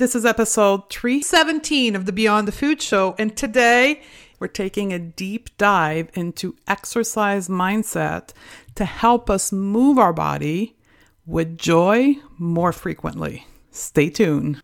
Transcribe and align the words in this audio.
This 0.00 0.14
is 0.14 0.24
episode 0.24 0.88
317 0.88 1.94
of 1.94 2.06
the 2.06 2.12
Beyond 2.12 2.48
the 2.48 2.52
Food 2.52 2.80
Show, 2.80 3.14
and 3.18 3.36
today 3.36 4.00
we're 4.38 4.48
taking 4.48 4.94
a 4.94 4.98
deep 4.98 5.50
dive 5.58 6.08
into 6.14 6.56
exercise 6.66 7.48
mindset 7.48 8.30
to 8.76 8.86
help 8.86 9.28
us 9.28 9.52
move 9.52 9.98
our 9.98 10.14
body 10.14 10.74
with 11.26 11.58
joy 11.58 12.16
more 12.38 12.72
frequently. 12.72 13.46
Stay 13.72 14.08
tuned. 14.08 14.62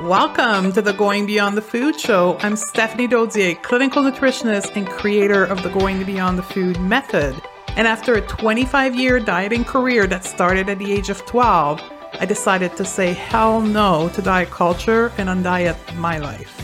Welcome 0.00 0.72
to 0.72 0.80
the 0.80 0.94
Going 0.96 1.26
Beyond 1.26 1.54
the 1.54 1.60
Food 1.60 2.00
Show. 2.00 2.38
I'm 2.40 2.56
Stephanie 2.56 3.08
Dodier, 3.08 3.62
clinical 3.62 4.02
nutritionist 4.02 4.74
and 4.74 4.88
creator 4.88 5.44
of 5.44 5.62
the 5.62 5.68
Going 5.68 6.02
Beyond 6.02 6.38
the 6.38 6.42
Food 6.42 6.80
method. 6.80 7.38
And 7.76 7.86
after 7.86 8.14
a 8.14 8.22
25 8.22 8.94
year 8.94 9.20
dieting 9.20 9.66
career 9.66 10.06
that 10.06 10.24
started 10.24 10.70
at 10.70 10.78
the 10.78 10.90
age 10.90 11.10
of 11.10 11.26
12, 11.26 11.82
I 12.14 12.26
decided 12.26 12.76
to 12.76 12.84
say 12.84 13.12
hell 13.12 13.60
no 13.60 14.08
to 14.10 14.22
diet 14.22 14.50
culture 14.50 15.12
and 15.18 15.28
undiet 15.28 15.76
my 15.96 16.18
life. 16.18 16.54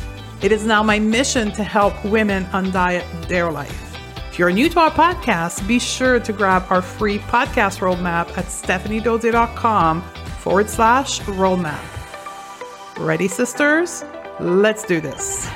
It 0.43 0.53
is 0.53 0.67
now 0.67 0.83
my 0.83 0.99
mission 0.99 1.53
to 1.53 1.65
help 1.65 2.05
women 2.05 2.45
undiet 2.47 3.29
their 3.29 3.51
life. 3.51 3.97
If 4.31 4.39
you're 4.39 4.51
new 4.51 4.69
to 4.69 4.81
our 4.81 4.91
podcast, 4.91 5.67
be 5.69 5.79
sure 5.79 6.19
to 6.19 6.33
grab 6.33 6.65
our 6.69 6.83
free 6.83 7.19
podcast 7.19 7.79
roadmap 7.79 8.37
at 8.37 8.47
stephaniedodier.com 8.47 10.03
forward 10.41 10.69
slash 10.69 11.21
roadmap. 11.21 11.81
Ready, 12.99 13.29
sisters? 13.29 14.05
Let's 14.41 14.85
do 14.85 15.01
this. 15.01 15.49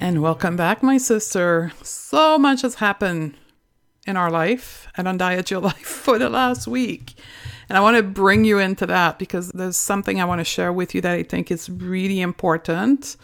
And 0.00 0.22
welcome 0.22 0.56
back, 0.56 0.82
my 0.82 0.98
sister. 0.98 1.72
So 1.82 2.38
much 2.38 2.62
has 2.62 2.76
happened 2.76 3.34
in 4.06 4.16
our 4.16 4.30
life 4.30 4.88
and 4.96 5.08
on 5.08 5.16
Diet 5.18 5.50
Your 5.50 5.60
Life 5.72 5.86
for 5.86 6.18
the 6.18 6.28
last 6.28 6.66
week. 6.68 7.14
And 7.68 7.76
I 7.76 7.80
want 7.80 7.96
to 7.96 8.02
bring 8.02 8.44
you 8.44 8.58
into 8.58 8.86
that 8.86 9.18
because 9.18 9.50
there's 9.50 9.76
something 9.76 10.20
I 10.20 10.24
want 10.24 10.40
to 10.40 10.44
share 10.44 10.72
with 10.72 10.94
you 10.94 11.00
that 11.02 11.14
I 11.14 11.22
think 11.22 11.50
is 11.50 11.68
really 11.68 12.20
important, 12.20 13.16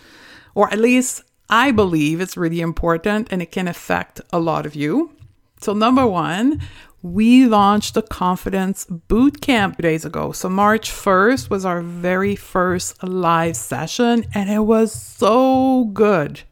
or 0.55 0.71
at 0.73 0.79
least 0.79 1.23
I 1.49 1.71
believe 1.71 2.21
it's 2.21 2.37
really 2.37 2.61
important 2.61 3.29
and 3.31 3.41
it 3.41 3.53
can 3.53 3.69
affect 3.69 4.21
a 4.33 4.39
lot 4.39 4.67
of 4.67 4.75
you. 4.75 5.13
So, 5.61 5.73
number 5.73 6.07
one, 6.07 6.61
we 7.03 7.47
launched 7.47 7.95
the 7.95 8.03
Confidence 8.03 8.87
Boot 8.87 9.41
Camp 9.41 9.79
days 9.79 10.05
ago. 10.05 10.33
So, 10.33 10.49
March 10.49 10.91
1st 10.91 11.49
was 11.49 11.65
our 11.65 11.81
very 11.81 12.37
first 12.37 13.03
live 13.03 13.57
session, 13.57 14.25
and 14.35 14.51
it 14.51 14.61
was 14.61 14.93
so 14.93 15.85
good. 15.93 16.43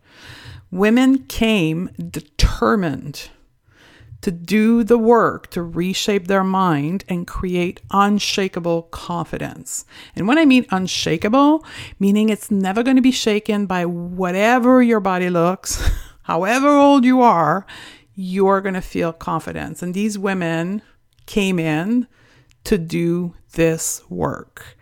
Women 0.71 1.25
came 1.25 1.91
determined 2.11 3.29
to 4.23 4.31
do 4.31 4.85
the 4.85 4.99
work 4.99 5.51
to 5.51 5.63
reshape 5.63 6.29
their 6.29 6.45
mind 6.45 7.05
and 7.09 7.27
create 7.27 7.81
unshakable 7.91 8.85
confidence. 8.85 9.85
And 10.17 10.27
when 10.27 10.39
I 10.39 10.45
mean 10.45 10.65
unshakable, 10.71 11.65
meaning 11.99 12.29
it's 12.29 12.51
never 12.51 12.83
going 12.83 12.97
to 12.97 13.03
be 13.03 13.11
shaken 13.11 13.67
by 13.67 13.85
whatever 13.85 14.83
your 14.83 15.01
body 15.01 15.29
looks, 15.29 15.91
however 16.23 16.69
old 16.69 17.05
you 17.05 17.21
are, 17.21 17.67
you're 18.15 18.61
going 18.61 18.75
to 18.75 18.81
feel 18.81 19.13
confidence. 19.13 19.83
And 19.83 19.93
these 19.93 20.19
women 20.19 20.83
came 21.27 21.59
in 21.59 22.07
to 22.65 22.79
do 22.79 23.35
this 23.53 24.03
work. 24.09 24.77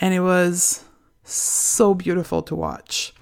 And 0.00 0.14
it 0.14 0.20
was 0.20 0.84
so 1.24 1.92
beautiful 1.92 2.42
to 2.42 2.54
watch. 2.54 3.12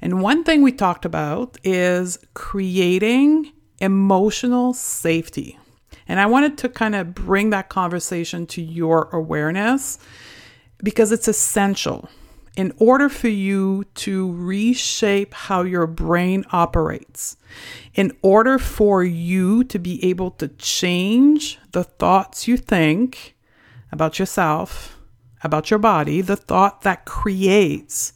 And 0.00 0.22
one 0.22 0.44
thing 0.44 0.62
we 0.62 0.72
talked 0.72 1.04
about 1.04 1.58
is 1.62 2.18
creating 2.32 3.52
emotional 3.80 4.74
safety. 4.74 5.58
And 6.06 6.18
I 6.20 6.26
wanted 6.26 6.58
to 6.58 6.68
kind 6.68 6.94
of 6.94 7.14
bring 7.14 7.50
that 7.50 7.68
conversation 7.68 8.46
to 8.48 8.62
your 8.62 9.08
awareness 9.12 9.98
because 10.82 11.12
it's 11.12 11.28
essential. 11.28 12.08
In 12.56 12.72
order 12.78 13.08
for 13.08 13.28
you 13.28 13.84
to 13.94 14.32
reshape 14.32 15.32
how 15.32 15.62
your 15.62 15.86
brain 15.86 16.44
operates, 16.50 17.36
in 17.94 18.12
order 18.22 18.58
for 18.58 19.04
you 19.04 19.62
to 19.64 19.78
be 19.78 20.04
able 20.04 20.32
to 20.32 20.48
change 20.48 21.58
the 21.70 21.84
thoughts 21.84 22.48
you 22.48 22.56
think 22.56 23.36
about 23.92 24.18
yourself, 24.18 24.98
about 25.44 25.70
your 25.70 25.78
body, 25.78 26.20
the 26.20 26.36
thought 26.36 26.82
that 26.82 27.04
creates 27.04 28.12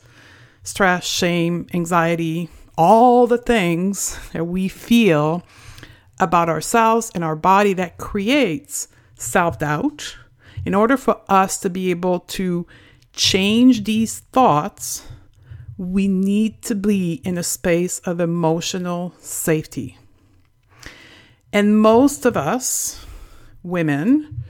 stress, 0.65 1.05
shame, 1.05 1.67
anxiety, 1.72 2.49
all 2.77 3.27
the 3.27 3.38
things 3.38 4.19
that 4.33 4.44
we 4.44 4.67
feel 4.69 5.44
about 6.20 6.48
ourselves 6.48 7.10
and 7.14 7.25
our 7.25 7.36
body 7.36 7.72
that 7.75 7.98
creates 7.98 8.88
self 9.16 9.58
doubt, 9.58 10.16
in 10.64 10.75
order 10.75 10.97
for 10.97 11.20
us 11.28 11.58
to 11.60 11.70
be 11.70 11.91
able 11.91 12.20
to 12.20 12.66
change 13.12 13.84
these 13.84 14.20
thoughts, 14.20 15.06
we 15.76 16.08
need 16.08 16.62
to 16.62 16.75
be 16.75 17.14
in 17.25 17.36
a 17.36 17.42
space 17.42 17.98
of 18.00 18.20
emotional 18.20 19.14
safety. 19.19 19.98
And 21.52 21.78
most 21.78 22.25
of 22.25 22.36
us, 22.36 23.04
women 23.62 24.44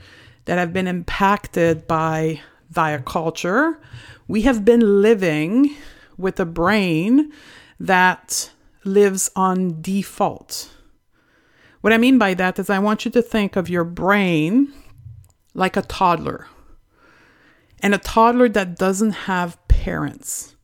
that 0.45 0.59
have 0.59 0.73
been 0.73 0.87
impacted 0.87 1.87
by 1.87 2.41
diet 2.73 3.05
culture, 3.05 3.79
we 4.29 4.43
have 4.43 4.65
been 4.65 5.03
living 5.03 5.75
with 6.17 6.39
a 6.41 6.47
brain 6.47 7.33
that 7.81 8.51
lives 8.85 9.31
on 9.35 9.81
default. 9.81 10.74
What 11.85 11.93
I 11.93 11.99
mean 11.99 12.17
by 12.17 12.33
that 12.33 12.59
is, 12.59 12.71
I 12.71 12.79
want 12.79 13.05
you 13.05 13.11
to 13.11 13.21
think 13.21 13.57
of 13.57 13.69
your 13.69 13.85
brain 13.85 14.73
like 15.53 15.77
a 15.77 15.83
toddler, 15.83 16.47
and 17.81 17.95
a 17.95 17.99
toddler 17.99 18.49
that 18.49 18.79
doesn't 18.79 19.29
have 19.29 19.59
parents. 19.69 20.57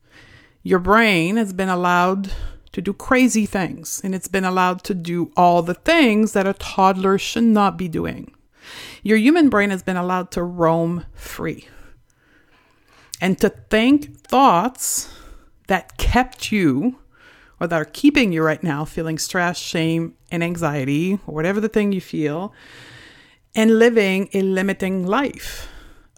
Your 0.63 0.79
brain 0.79 1.37
has 1.37 1.53
been 1.53 1.69
allowed 1.69 2.33
to 2.73 2.81
do 2.81 2.95
crazy 2.95 3.45
things, 3.45 4.01
and 4.03 4.15
it's 4.15 4.29
been 4.29 4.47
allowed 4.47 4.83
to 4.85 4.95
do 4.95 5.31
all 5.37 5.61
the 5.61 5.75
things 5.75 6.33
that 6.33 6.47
a 6.47 6.55
toddler 6.55 7.19
should 7.19 7.45
not 7.45 7.77
be 7.77 7.87
doing. 7.87 8.33
Your 9.03 9.19
human 9.19 9.51
brain 9.51 9.69
has 9.69 9.83
been 9.83 9.99
allowed 9.99 10.31
to 10.31 10.43
roam 10.43 11.05
free 11.13 11.69
and 13.21 13.39
to 13.41 13.51
think 13.51 14.21
thoughts 14.21 15.13
that 15.67 15.99
kept 15.99 16.51
you 16.51 16.99
that 17.67 17.81
are 17.81 17.85
keeping 17.85 18.33
you 18.33 18.43
right 18.43 18.63
now 18.63 18.85
feeling 18.85 19.19
stress, 19.19 19.59
shame, 19.59 20.15
and 20.31 20.43
anxiety, 20.43 21.19
or 21.27 21.35
whatever 21.35 21.61
the 21.61 21.69
thing 21.69 21.93
you 21.93 22.01
feel, 22.01 22.53
and 23.55 23.79
living 23.79 24.29
a 24.33 24.43
limiting 24.43 25.07
life. 25.07 25.69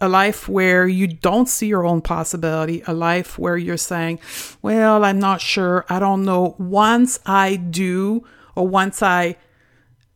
A 0.01 0.09
life 0.09 0.49
where 0.49 0.87
you 0.87 1.07
don't 1.07 1.47
see 1.47 1.67
your 1.67 1.85
own 1.85 2.01
possibility, 2.01 2.83
a 2.87 2.93
life 2.93 3.39
where 3.39 3.55
you're 3.55 3.77
saying, 3.77 4.19
Well, 4.61 5.05
I'm 5.05 5.19
not 5.19 5.39
sure, 5.39 5.85
I 5.87 5.99
don't 5.99 6.25
know. 6.25 6.55
Once 6.57 7.19
I 7.25 7.55
do, 7.55 8.25
or 8.55 8.67
once 8.67 9.01
I 9.01 9.37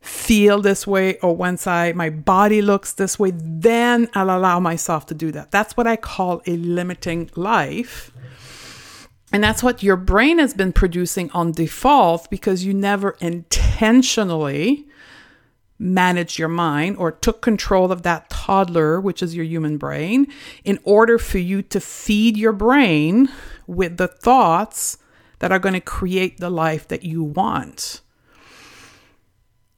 feel 0.07 0.61
this 0.61 0.87
way 0.87 1.17
or 1.19 1.35
once 1.35 1.67
I 1.67 1.91
my 1.91 2.09
body 2.09 2.61
looks 2.61 2.93
this 2.93 3.19
way, 3.19 3.31
then 3.35 4.09
I'll 4.13 4.29
allow 4.29 4.59
myself 4.59 5.05
to 5.07 5.13
do 5.13 5.31
that. 5.33 5.51
That's 5.51 5.75
what 5.75 5.85
I 5.87 5.95
call 5.95 6.41
a 6.45 6.55
limiting 6.57 7.29
life. 7.35 8.11
And 9.31 9.43
that's 9.43 9.61
what 9.61 9.83
your 9.83 9.97
brain 9.97 10.39
has 10.39 10.53
been 10.53 10.71
producing 10.71 11.29
on 11.31 11.51
default 11.51 12.29
because 12.29 12.63
you 12.63 12.73
never 12.73 13.17
intentionally 13.19 14.87
managed 15.79 16.39
your 16.39 16.47
mind 16.47 16.97
or 16.97 17.11
took 17.11 17.41
control 17.41 17.91
of 17.91 18.03
that 18.03 18.29
toddler, 18.29 18.99
which 18.99 19.21
is 19.21 19.35
your 19.35 19.45
human 19.45 19.77
brain, 19.77 20.27
in 20.63 20.79
order 20.83 21.17
for 21.17 21.37
you 21.37 21.61
to 21.61 21.79
feed 21.79 22.37
your 22.37 22.53
brain 22.53 23.29
with 23.67 23.97
the 23.97 24.07
thoughts 24.07 24.97
that 25.39 25.51
are 25.51 25.59
going 25.59 25.73
to 25.73 25.81
create 25.81 26.39
the 26.39 26.49
life 26.49 26.87
that 26.87 27.03
you 27.03 27.21
want. 27.23 28.01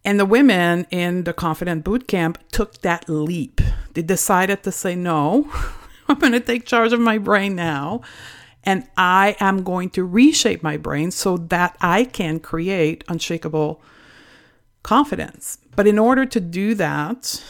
And 0.06 0.20
the 0.20 0.26
women 0.26 0.88
in 0.92 1.26
the 1.26 1.34
Confident 1.34 1.84
Bootcamp 1.84 2.38
took 2.52 2.82
that 2.82 3.10
leap. 3.10 3.60
They 3.94 4.02
decided 4.02 4.64
to 4.64 4.72
say, 4.72 4.96
no, 4.96 5.52
I'm 6.08 6.20
going 6.20 6.32
to 6.32 6.40
take 6.40 6.66
charge 6.66 6.94
of 6.94 7.00
my 7.00 7.18
brain 7.18 7.56
now. 7.56 8.02
And 8.70 8.88
I 8.96 9.36
am 9.40 9.64
going 9.64 9.90
to 9.92 10.04
reshape 10.04 10.62
my 10.62 10.78
brain 10.78 11.10
so 11.10 11.38
that 11.38 11.76
I 11.82 12.04
can 12.04 12.40
create 12.40 13.04
unshakable 13.08 13.82
confidence. 14.84 15.58
But 15.76 15.88
in 15.88 15.98
order 15.98 16.24
to 16.28 16.40
do 16.40 16.76
that, 16.76 17.44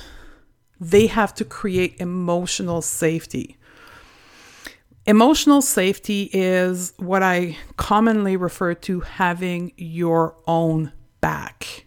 they 0.80 1.08
have 1.08 1.34
to 1.34 1.44
create 1.44 2.00
emotional 2.00 2.82
safety. 2.82 3.58
Emotional 5.06 5.62
safety 5.62 6.30
is 6.32 6.94
what 6.96 7.22
I 7.22 7.58
commonly 7.76 8.38
refer 8.38 8.74
to 8.76 9.02
having 9.02 9.74
your 9.76 10.38
own 10.48 10.94
back, 11.20 11.86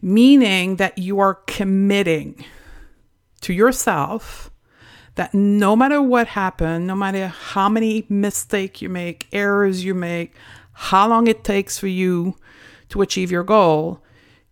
meaning 0.00 0.76
that 0.76 0.96
you 0.96 1.18
are 1.18 1.34
committing 1.34 2.46
to 3.42 3.52
yourself 3.52 4.50
that 5.14 5.34
no 5.34 5.76
matter 5.76 6.00
what 6.00 6.28
happened, 6.28 6.86
no 6.86 6.96
matter 6.96 7.28
how 7.28 7.68
many 7.68 8.06
mistakes 8.08 8.80
you 8.80 8.88
make, 8.88 9.28
errors 9.32 9.84
you 9.84 9.94
make, 9.94 10.34
how 10.72 11.08
long 11.08 11.26
it 11.26 11.44
takes 11.44 11.78
for 11.78 11.88
you 11.88 12.36
to 12.88 13.02
achieve 13.02 13.30
your 13.30 13.44
goal, 13.44 14.02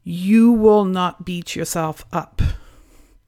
you 0.02 0.52
will 0.52 0.84
not 0.84 1.24
beat 1.24 1.56
yourself 1.56 2.04
up. 2.12 2.42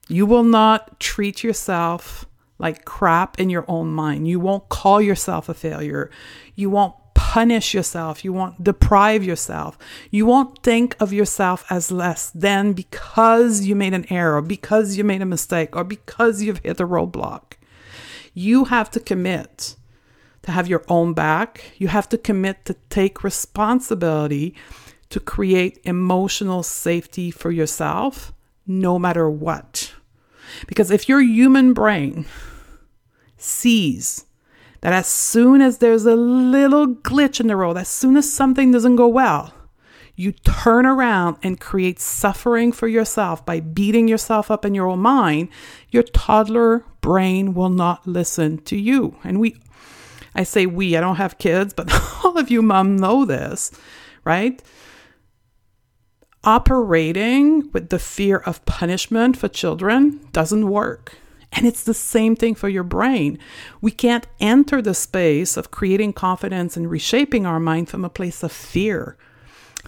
You 0.07 0.25
will 0.25 0.43
not 0.43 0.99
treat 0.99 1.43
yourself 1.43 2.25
like 2.59 2.85
crap 2.85 3.39
in 3.39 3.49
your 3.49 3.65
own 3.67 3.91
mind. 3.91 4.27
You 4.27 4.39
won't 4.39 4.69
call 4.69 5.01
yourself 5.01 5.49
a 5.49 5.53
failure. 5.53 6.11
You 6.55 6.69
won't 6.69 6.95
punish 7.33 7.73
yourself. 7.73 8.23
You 8.23 8.31
won't 8.31 8.63
deprive 8.63 9.23
yourself. 9.23 9.75
You 10.11 10.27
won't 10.27 10.61
think 10.61 10.95
of 10.99 11.11
yourself 11.11 11.65
as 11.67 11.91
less 11.91 12.29
than 12.29 12.73
because 12.73 13.61
you 13.61 13.75
made 13.75 13.95
an 13.95 14.05
error, 14.11 14.39
because 14.39 14.97
you 14.97 15.03
made 15.03 15.23
a 15.23 15.25
mistake, 15.25 15.75
or 15.75 15.83
because 15.83 16.43
you've 16.43 16.59
hit 16.59 16.79
a 16.79 16.85
roadblock. 16.85 17.53
You 18.35 18.65
have 18.65 18.91
to 18.91 18.99
commit 18.99 19.75
to 20.43 20.51
have 20.51 20.67
your 20.67 20.83
own 20.87 21.15
back. 21.15 21.71
You 21.79 21.87
have 21.87 22.07
to 22.09 22.19
commit 22.19 22.65
to 22.65 22.75
take 22.91 23.23
responsibility 23.23 24.53
to 25.09 25.19
create 25.19 25.79
emotional 25.85 26.61
safety 26.61 27.31
for 27.31 27.49
yourself, 27.49 28.31
no 28.67 28.99
matter 28.99 29.27
what. 29.27 29.91
Because 30.67 30.91
if 30.91 31.09
your 31.09 31.21
human 31.21 31.73
brain 31.73 32.27
sees 33.37 34.25
that 34.83 34.91
as 34.91 35.07
soon 35.07 35.61
as 35.61 35.77
there's 35.77 36.05
a 36.05 36.13
little 36.13 36.87
glitch 36.87 37.39
in 37.39 37.47
the 37.47 37.55
road, 37.55 37.77
as 37.77 37.87
soon 37.87 38.17
as 38.17 38.31
something 38.31 38.69
doesn't 38.69 38.97
go 38.97 39.07
well, 39.07 39.53
you 40.17 40.33
turn 40.33 40.85
around 40.85 41.37
and 41.41 41.57
create 41.57 42.01
suffering 42.01 42.73
for 42.73 42.89
yourself 42.89 43.45
by 43.45 43.61
beating 43.61 44.09
yourself 44.09 44.51
up 44.51 44.65
in 44.65 44.75
your 44.75 44.87
own 44.87 44.99
mind, 44.99 45.47
your 45.89 46.03
toddler 46.03 46.83
brain 46.99 47.53
will 47.53 47.69
not 47.69 48.05
listen 48.05 48.57
to 48.63 48.75
you. 48.75 49.15
And 49.23 49.39
we, 49.39 49.55
I 50.35 50.43
say 50.43 50.65
we, 50.65 50.97
I 50.97 50.99
don't 50.99 51.15
have 51.15 51.37
kids, 51.37 51.73
but 51.73 51.89
all 52.25 52.37
of 52.37 52.51
you 52.51 52.61
mom 52.61 52.97
know 52.97 53.23
this, 53.23 53.71
right? 54.25 54.61
Operating 56.43 57.71
with 57.71 57.87
the 57.87 57.99
fear 57.99 58.39
of 58.39 58.65
punishment 58.65 59.37
for 59.37 59.47
children 59.47 60.27
doesn't 60.33 60.67
work. 60.67 61.15
And 61.55 61.67
it's 61.67 61.83
the 61.83 61.93
same 61.93 62.35
thing 62.35 62.55
for 62.55 62.67
your 62.67 62.83
brain. 62.83 63.37
We 63.79 63.91
can't 63.91 64.27
enter 64.39 64.81
the 64.81 64.93
space 64.93 65.55
of 65.55 65.71
creating 65.71 66.13
confidence 66.13 66.75
and 66.75 66.89
reshaping 66.89 67.45
our 67.45 67.59
mind 67.59 67.89
from 67.89 68.03
a 68.03 68.09
place 68.09 68.43
of 68.43 68.51
fear. 68.51 69.17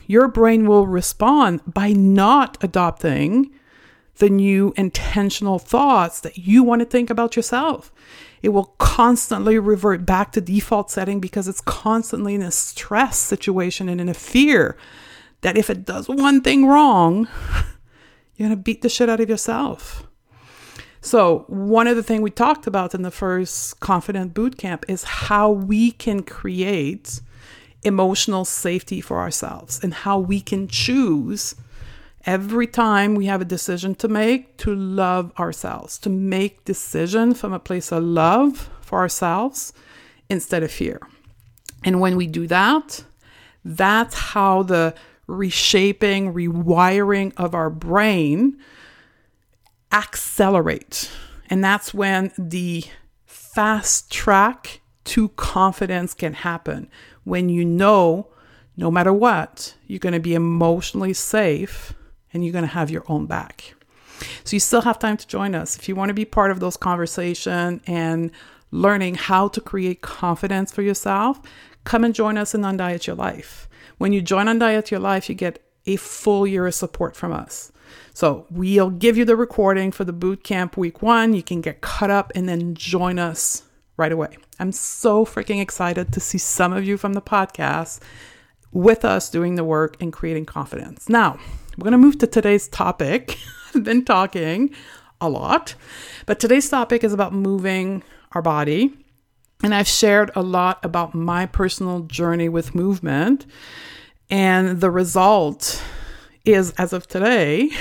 Your 0.07 0.27
brain 0.27 0.67
will 0.67 0.85
respond 0.85 1.61
by 1.65 1.91
not 1.91 2.63
adopting 2.63 3.51
the 4.17 4.29
new 4.29 4.73
intentional 4.77 5.59
thoughts 5.59 6.21
that 6.21 6.37
you 6.37 6.63
want 6.63 6.79
to 6.79 6.85
think 6.85 7.09
about 7.09 7.35
yourself. 7.35 7.91
It 8.41 8.49
will 8.49 8.75
constantly 8.77 9.57
revert 9.57 10.05
back 10.05 10.31
to 10.33 10.41
default 10.41 10.91
setting 10.91 11.19
because 11.19 11.47
it's 11.47 11.61
constantly 11.61 12.35
in 12.35 12.41
a 12.41 12.51
stress 12.51 13.17
situation 13.17 13.89
and 13.89 13.99
in 13.99 14.07
a 14.07 14.13
fear 14.13 14.77
that 15.41 15.57
if 15.57 15.69
it 15.69 15.85
does 15.85 16.07
one 16.07 16.41
thing 16.41 16.67
wrong, 16.67 17.27
you're 18.35 18.47
going 18.47 18.57
to 18.57 18.63
beat 18.63 18.81
the 18.83 18.89
shit 18.89 19.09
out 19.09 19.19
of 19.19 19.29
yourself. 19.29 20.07
So, 21.05 21.45
one 21.49 21.85
of 21.85 21.95
the 21.95 22.01
things 22.01 22.21
we 22.21 22.31
talked 22.31 22.65
about 22.65 22.95
in 22.95 23.03
the 23.03 23.11
first 23.11 23.79
Confident 23.79 24.33
Bootcamp 24.33 24.85
is 24.87 25.03
how 25.03 25.51
we 25.51 25.91
can 25.91 26.23
create 26.23 27.21
emotional 27.83 28.43
safety 28.43 29.01
for 29.01 29.19
ourselves 29.19 29.79
and 29.83 29.93
how 29.93 30.17
we 30.17 30.41
can 30.41 30.67
choose 30.67 31.53
every 32.25 32.65
time 32.65 33.13
we 33.13 33.27
have 33.27 33.39
a 33.39 33.45
decision 33.45 33.93
to 33.93 34.07
make 34.07 34.57
to 34.57 34.73
love 34.73 35.31
ourselves, 35.37 35.99
to 35.99 36.09
make 36.09 36.65
decision 36.65 37.35
from 37.35 37.53
a 37.53 37.59
place 37.59 37.91
of 37.91 38.01
love 38.01 38.67
for 38.81 38.97
ourselves 38.97 39.73
instead 40.27 40.63
of 40.63 40.71
fear. 40.71 40.99
And 41.83 42.01
when 42.01 42.15
we 42.15 42.25
do 42.25 42.47
that, 42.47 43.03
that's 43.63 44.15
how 44.15 44.63
the 44.63 44.95
reshaping, 45.27 46.33
rewiring 46.33 47.31
of 47.37 47.53
our 47.53 47.69
brain 47.69 48.57
accelerate. 49.91 51.11
And 51.49 51.63
that's 51.63 51.93
when 51.93 52.31
the 52.37 52.85
fast 53.25 54.11
track 54.11 54.81
to 55.05 55.29
confidence 55.29 56.13
can 56.13 56.33
happen. 56.33 56.89
When 57.23 57.49
you 57.49 57.63
know, 57.63 58.27
no 58.75 58.91
matter 58.91 59.13
what, 59.13 59.75
you're 59.87 59.99
going 59.99 60.13
to 60.13 60.19
be 60.19 60.35
emotionally 60.35 61.13
safe 61.13 61.93
and 62.33 62.43
you're 62.43 62.53
going 62.53 62.63
to 62.63 62.71
have 62.71 62.89
your 62.89 63.03
own 63.07 63.25
back. 63.27 63.75
So 64.43 64.55
you 64.55 64.59
still 64.59 64.81
have 64.81 64.99
time 64.99 65.17
to 65.17 65.27
join 65.27 65.55
us. 65.55 65.77
If 65.77 65.87
you 65.87 65.95
want 65.95 66.09
to 66.09 66.13
be 66.13 66.25
part 66.25 66.51
of 66.51 66.59
those 66.59 66.77
conversation 66.77 67.81
and 67.87 68.31
learning 68.71 69.15
how 69.15 69.47
to 69.49 69.61
create 69.61 70.01
confidence 70.01 70.71
for 70.71 70.81
yourself, 70.81 71.41
come 71.83 72.03
and 72.03 72.13
join 72.13 72.37
us 72.37 72.53
in 72.53 72.61
Undiet 72.61 73.07
Your 73.07 73.15
Life. 73.15 73.69
When 73.97 74.11
you 74.11 74.21
join 74.21 74.47
Undiet 74.47 74.91
Your 74.91 74.99
Life, 74.99 75.29
you 75.29 75.35
get 75.35 75.61
a 75.85 75.95
full 75.97 76.47
year 76.47 76.65
of 76.67 76.73
support 76.73 77.15
from 77.15 77.31
us. 77.31 77.71
So 78.13 78.45
we'll 78.49 78.89
give 78.89 79.17
you 79.17 79.25
the 79.25 79.35
recording 79.35 79.91
for 79.91 80.03
the 80.03 80.13
boot 80.13 80.43
camp 80.43 80.77
week 80.77 81.01
one. 81.01 81.33
You 81.33 81.43
can 81.43 81.61
get 81.61 81.81
caught 81.81 82.09
up 82.09 82.31
and 82.35 82.47
then 82.47 82.75
join 82.75 83.19
us 83.19 83.63
right 83.97 84.11
away. 84.11 84.37
I'm 84.59 84.71
so 84.71 85.25
freaking 85.25 85.61
excited 85.61 86.13
to 86.13 86.19
see 86.19 86.37
some 86.37 86.73
of 86.73 86.85
you 86.85 86.97
from 86.97 87.13
the 87.13 87.21
podcast 87.21 87.99
with 88.71 89.05
us 89.05 89.29
doing 89.29 89.55
the 89.55 89.63
work 89.63 89.97
and 90.01 90.11
creating 90.11 90.45
confidence. 90.45 91.07
Now, 91.09 91.39
we're 91.77 91.83
going 91.83 91.91
to 91.93 91.97
move 91.97 92.17
to 92.19 92.27
today's 92.27 92.67
topic. 92.67 93.37
I've 93.75 93.83
been 93.83 94.05
talking 94.05 94.73
a 95.19 95.29
lot, 95.29 95.75
but 96.25 96.39
today's 96.39 96.69
topic 96.69 97.03
is 97.03 97.13
about 97.13 97.33
moving 97.33 98.03
our 98.33 98.41
body. 98.41 98.93
And 99.63 99.73
I've 99.73 99.87
shared 99.87 100.31
a 100.35 100.41
lot 100.41 100.83
about 100.83 101.15
my 101.15 101.45
personal 101.45 102.01
journey 102.01 102.49
with 102.49 102.75
movement. 102.75 103.45
And 104.29 104.81
the 104.81 104.91
result 104.91 105.81
is, 106.45 106.71
as 106.77 106.93
of 106.93 107.07
today, 107.07 107.71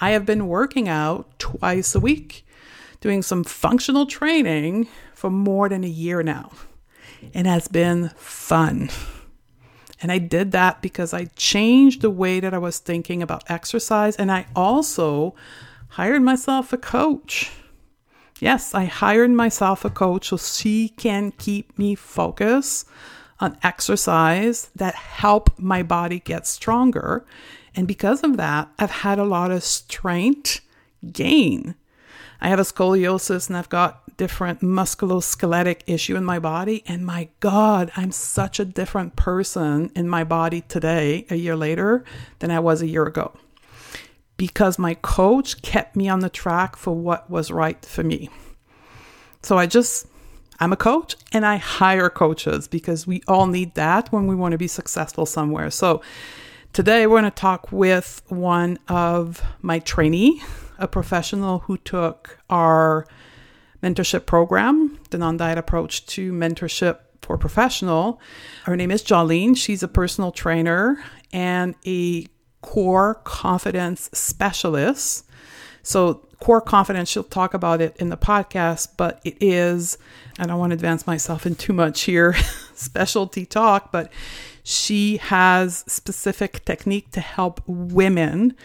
I 0.00 0.10
have 0.10 0.26
been 0.26 0.48
working 0.48 0.88
out 0.88 1.38
twice 1.38 1.94
a 1.94 2.00
week, 2.00 2.46
doing 3.00 3.22
some 3.22 3.44
functional 3.44 4.06
training 4.06 4.88
for 5.14 5.30
more 5.30 5.68
than 5.68 5.84
a 5.84 5.88
year 5.88 6.22
now. 6.22 6.50
And 7.32 7.46
it 7.46 7.50
has 7.50 7.68
been 7.68 8.10
fun. 8.16 8.90
And 10.02 10.12
I 10.12 10.18
did 10.18 10.52
that 10.52 10.82
because 10.82 11.14
I 11.14 11.26
changed 11.36 12.02
the 12.02 12.10
way 12.10 12.40
that 12.40 12.52
I 12.52 12.58
was 12.58 12.78
thinking 12.78 13.22
about 13.22 13.50
exercise. 13.50 14.16
And 14.16 14.30
I 14.30 14.46
also 14.54 15.34
hired 15.88 16.22
myself 16.22 16.72
a 16.72 16.76
coach. 16.76 17.50
Yes, 18.40 18.74
I 18.74 18.84
hired 18.84 19.30
myself 19.30 19.84
a 19.84 19.90
coach 19.90 20.28
so 20.28 20.36
she 20.36 20.90
can 20.90 21.32
keep 21.32 21.78
me 21.78 21.94
focused 21.94 22.86
on 23.40 23.56
exercise 23.62 24.70
that 24.74 24.94
help 24.94 25.58
my 25.58 25.82
body 25.82 26.20
get 26.20 26.46
stronger 26.46 27.24
and 27.74 27.88
because 27.88 28.22
of 28.22 28.36
that, 28.36 28.68
I've 28.78 28.90
had 28.90 29.18
a 29.18 29.24
lot 29.24 29.50
of 29.50 29.62
strength 29.62 30.60
gain. 31.12 31.74
I 32.40 32.48
have 32.48 32.58
a 32.58 32.62
scoliosis 32.62 33.48
and 33.48 33.56
I've 33.56 33.68
got 33.68 34.16
different 34.16 34.60
musculoskeletal 34.60 35.82
issue 35.86 36.16
in 36.16 36.24
my 36.24 36.38
body. 36.38 36.82
And 36.86 37.04
my 37.04 37.28
God, 37.40 37.90
I'm 37.96 38.12
such 38.12 38.60
a 38.60 38.64
different 38.64 39.16
person 39.16 39.90
in 39.94 40.08
my 40.08 40.24
body 40.24 40.60
today, 40.60 41.26
a 41.30 41.36
year 41.36 41.56
later, 41.56 42.04
than 42.38 42.50
I 42.50 42.60
was 42.60 42.82
a 42.82 42.86
year 42.86 43.06
ago. 43.06 43.34
Because 44.36 44.78
my 44.78 44.94
coach 44.94 45.62
kept 45.62 45.96
me 45.96 46.08
on 46.08 46.20
the 46.20 46.28
track 46.28 46.76
for 46.76 46.94
what 46.94 47.30
was 47.30 47.50
right 47.50 47.84
for 47.84 48.02
me. 48.02 48.28
So 49.42 49.58
I 49.58 49.66
just, 49.66 50.06
I'm 50.60 50.72
a 50.72 50.76
coach 50.76 51.16
and 51.32 51.44
I 51.44 51.56
hire 51.56 52.10
coaches 52.10 52.66
because 52.68 53.06
we 53.06 53.22
all 53.28 53.46
need 53.46 53.74
that 53.74 54.10
when 54.12 54.26
we 54.26 54.34
want 54.34 54.52
to 54.52 54.58
be 54.58 54.68
successful 54.68 55.26
somewhere. 55.26 55.70
So 55.70 56.02
Today, 56.74 57.06
we're 57.06 57.20
going 57.20 57.30
to 57.30 57.30
talk 57.30 57.70
with 57.70 58.20
one 58.26 58.80
of 58.88 59.40
my 59.62 59.78
trainee, 59.78 60.42
a 60.76 60.88
professional 60.88 61.60
who 61.60 61.76
took 61.76 62.40
our 62.50 63.06
mentorship 63.80 64.26
program, 64.26 64.98
the 65.10 65.18
non-diet 65.18 65.56
approach 65.56 66.04
to 66.06 66.32
mentorship 66.32 66.98
for 67.22 67.38
professional. 67.38 68.20
Her 68.64 68.74
name 68.74 68.90
is 68.90 69.04
Jolene. 69.04 69.56
She's 69.56 69.84
a 69.84 69.88
personal 69.88 70.32
trainer 70.32 71.00
and 71.32 71.76
a 71.86 72.26
core 72.60 73.20
confidence 73.22 74.10
specialist. 74.12 75.26
So, 75.84 76.26
core 76.40 76.60
confidence, 76.60 77.08
she'll 77.08 77.22
talk 77.22 77.54
about 77.54 77.82
it 77.82 77.96
in 77.98 78.08
the 78.08 78.16
podcast, 78.16 78.88
but 78.96 79.20
it 79.24 79.36
is, 79.40 79.96
I 80.40 80.46
don't 80.46 80.58
want 80.58 80.72
to 80.72 80.74
advance 80.74 81.06
myself 81.06 81.46
in 81.46 81.54
too 81.54 81.72
much 81.72 82.00
here, 82.00 82.34
specialty 82.74 83.46
talk, 83.46 83.92
but 83.92 84.10
she 84.64 85.18
has 85.18 85.84
specific 85.86 86.64
technique 86.64 87.12
to 87.12 87.20
help 87.20 87.60
women 87.66 88.56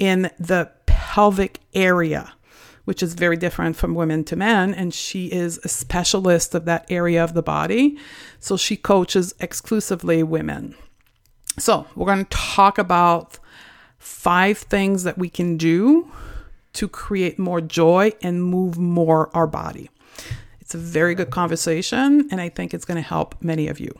in 0.00 0.30
the 0.40 0.72
pelvic 0.86 1.60
area 1.74 2.34
which 2.84 3.02
is 3.02 3.14
very 3.14 3.36
different 3.36 3.76
from 3.76 3.94
women 3.94 4.24
to 4.24 4.36
men. 4.36 4.74
And 4.74 4.92
she 4.92 5.26
is 5.26 5.58
a 5.64 5.68
specialist 5.68 6.54
of 6.54 6.64
that 6.64 6.86
area 6.90 7.22
of 7.22 7.34
the 7.34 7.42
body. 7.42 7.96
So 8.40 8.56
she 8.56 8.76
coaches 8.76 9.34
exclusively 9.40 10.22
women. 10.22 10.74
So 11.58 11.86
we're 11.94 12.06
going 12.06 12.24
to 12.24 12.36
talk 12.36 12.78
about 12.78 13.38
five 13.98 14.58
things 14.58 15.04
that 15.04 15.18
we 15.18 15.28
can 15.28 15.56
do 15.56 16.10
to 16.72 16.88
create 16.88 17.38
more 17.38 17.60
joy 17.60 18.12
and 18.22 18.42
move 18.42 18.78
more 18.78 19.30
our 19.36 19.46
body. 19.46 19.90
It's 20.60 20.74
a 20.74 20.78
very 20.78 21.14
good 21.14 21.30
conversation, 21.30 22.28
and 22.30 22.40
I 22.40 22.48
think 22.48 22.72
it's 22.72 22.86
going 22.86 22.96
to 22.96 23.06
help 23.06 23.34
many 23.42 23.68
of 23.68 23.78
you. 23.78 23.92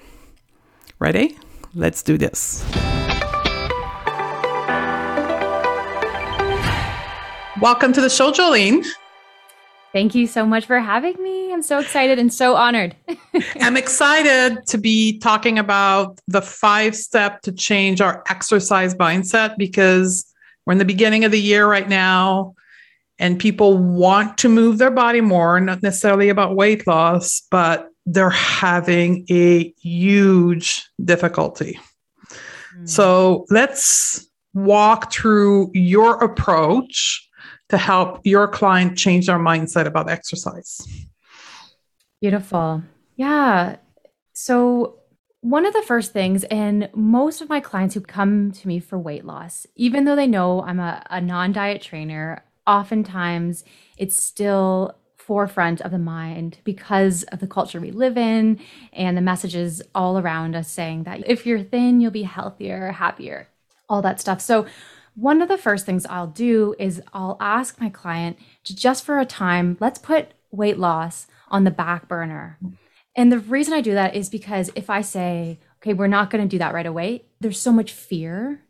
Ready? 1.02 1.36
Let's 1.74 2.00
do 2.04 2.16
this. 2.16 2.64
Welcome 7.60 7.92
to 7.94 8.00
the 8.00 8.08
show, 8.08 8.30
Jolene. 8.30 8.86
Thank 9.92 10.14
you 10.14 10.28
so 10.28 10.46
much 10.46 10.64
for 10.64 10.78
having 10.78 11.20
me. 11.20 11.52
I'm 11.52 11.62
so 11.62 11.80
excited 11.80 12.20
and 12.20 12.32
so 12.32 12.54
honored. 12.54 12.94
I'm 13.60 13.76
excited 13.76 14.64
to 14.68 14.78
be 14.78 15.18
talking 15.18 15.58
about 15.58 16.20
the 16.28 16.40
five 16.40 16.94
step 16.94 17.42
to 17.42 17.50
change 17.50 18.00
our 18.00 18.22
exercise 18.30 18.94
mindset 18.94 19.56
because 19.58 20.24
we're 20.66 20.74
in 20.74 20.78
the 20.78 20.84
beginning 20.84 21.24
of 21.24 21.32
the 21.32 21.40
year 21.40 21.66
right 21.66 21.88
now 21.88 22.54
and 23.18 23.40
people 23.40 23.76
want 23.76 24.38
to 24.38 24.48
move 24.48 24.78
their 24.78 24.92
body 24.92 25.20
more, 25.20 25.58
not 25.58 25.82
necessarily 25.82 26.28
about 26.28 26.54
weight 26.54 26.86
loss, 26.86 27.42
but 27.50 27.91
they're 28.06 28.30
having 28.30 29.26
a 29.30 29.72
huge 29.80 30.88
difficulty. 31.04 31.78
Mm. 32.76 32.88
So 32.88 33.46
let's 33.50 34.28
walk 34.54 35.12
through 35.12 35.70
your 35.74 36.22
approach 36.22 37.28
to 37.68 37.78
help 37.78 38.20
your 38.24 38.48
client 38.48 38.98
change 38.98 39.26
their 39.26 39.38
mindset 39.38 39.86
about 39.86 40.10
exercise. 40.10 40.86
Beautiful. 42.20 42.82
Yeah. 43.16 43.76
So, 44.32 44.98
one 45.40 45.66
of 45.66 45.72
the 45.72 45.82
first 45.82 46.12
things, 46.12 46.44
and 46.44 46.88
most 46.94 47.40
of 47.40 47.48
my 47.48 47.58
clients 47.58 47.94
who 47.94 48.00
come 48.00 48.52
to 48.52 48.68
me 48.68 48.78
for 48.78 48.96
weight 48.96 49.24
loss, 49.24 49.66
even 49.74 50.04
though 50.04 50.14
they 50.14 50.28
know 50.28 50.62
I'm 50.62 50.78
a, 50.78 51.04
a 51.10 51.20
non 51.20 51.52
diet 51.52 51.82
trainer, 51.82 52.44
oftentimes 52.66 53.64
it's 53.96 54.22
still 54.22 54.96
forefront 55.32 55.80
of 55.80 55.90
the 55.90 55.98
mind 55.98 56.58
because 56.62 57.22
of 57.32 57.40
the 57.40 57.46
culture 57.46 57.80
we 57.80 57.90
live 57.90 58.18
in 58.18 58.60
and 58.92 59.16
the 59.16 59.22
messages 59.22 59.80
all 59.94 60.18
around 60.18 60.54
us 60.54 60.70
saying 60.70 61.04
that 61.04 61.26
if 61.26 61.46
you're 61.46 61.62
thin, 61.62 62.02
you'll 62.02 62.10
be 62.10 62.24
healthier, 62.24 62.92
happier, 62.92 63.48
all 63.88 64.02
that 64.02 64.20
stuff. 64.20 64.42
So, 64.42 64.66
one 65.14 65.40
of 65.40 65.48
the 65.48 65.56
first 65.56 65.86
things 65.86 66.04
I'll 66.04 66.26
do 66.26 66.74
is 66.78 67.00
I'll 67.14 67.38
ask 67.40 67.80
my 67.80 67.88
client 67.88 68.38
to 68.64 68.76
just 68.76 69.06
for 69.06 69.18
a 69.18 69.24
time, 69.24 69.78
let's 69.80 69.98
put 69.98 70.32
weight 70.50 70.78
loss 70.78 71.26
on 71.48 71.64
the 71.64 71.70
back 71.70 72.08
burner. 72.08 72.58
And 73.16 73.32
the 73.32 73.38
reason 73.38 73.72
I 73.72 73.80
do 73.80 73.94
that 73.94 74.14
is 74.14 74.28
because 74.28 74.70
if 74.74 74.90
I 74.90 75.00
say, 75.00 75.58
okay, 75.78 75.94
we're 75.94 76.08
not 76.08 76.28
going 76.28 76.44
to 76.44 76.54
do 76.54 76.58
that 76.58 76.74
right 76.74 76.84
away, 76.84 77.24
there's 77.40 77.58
so 77.58 77.72
much 77.72 77.90
fear 77.90 78.60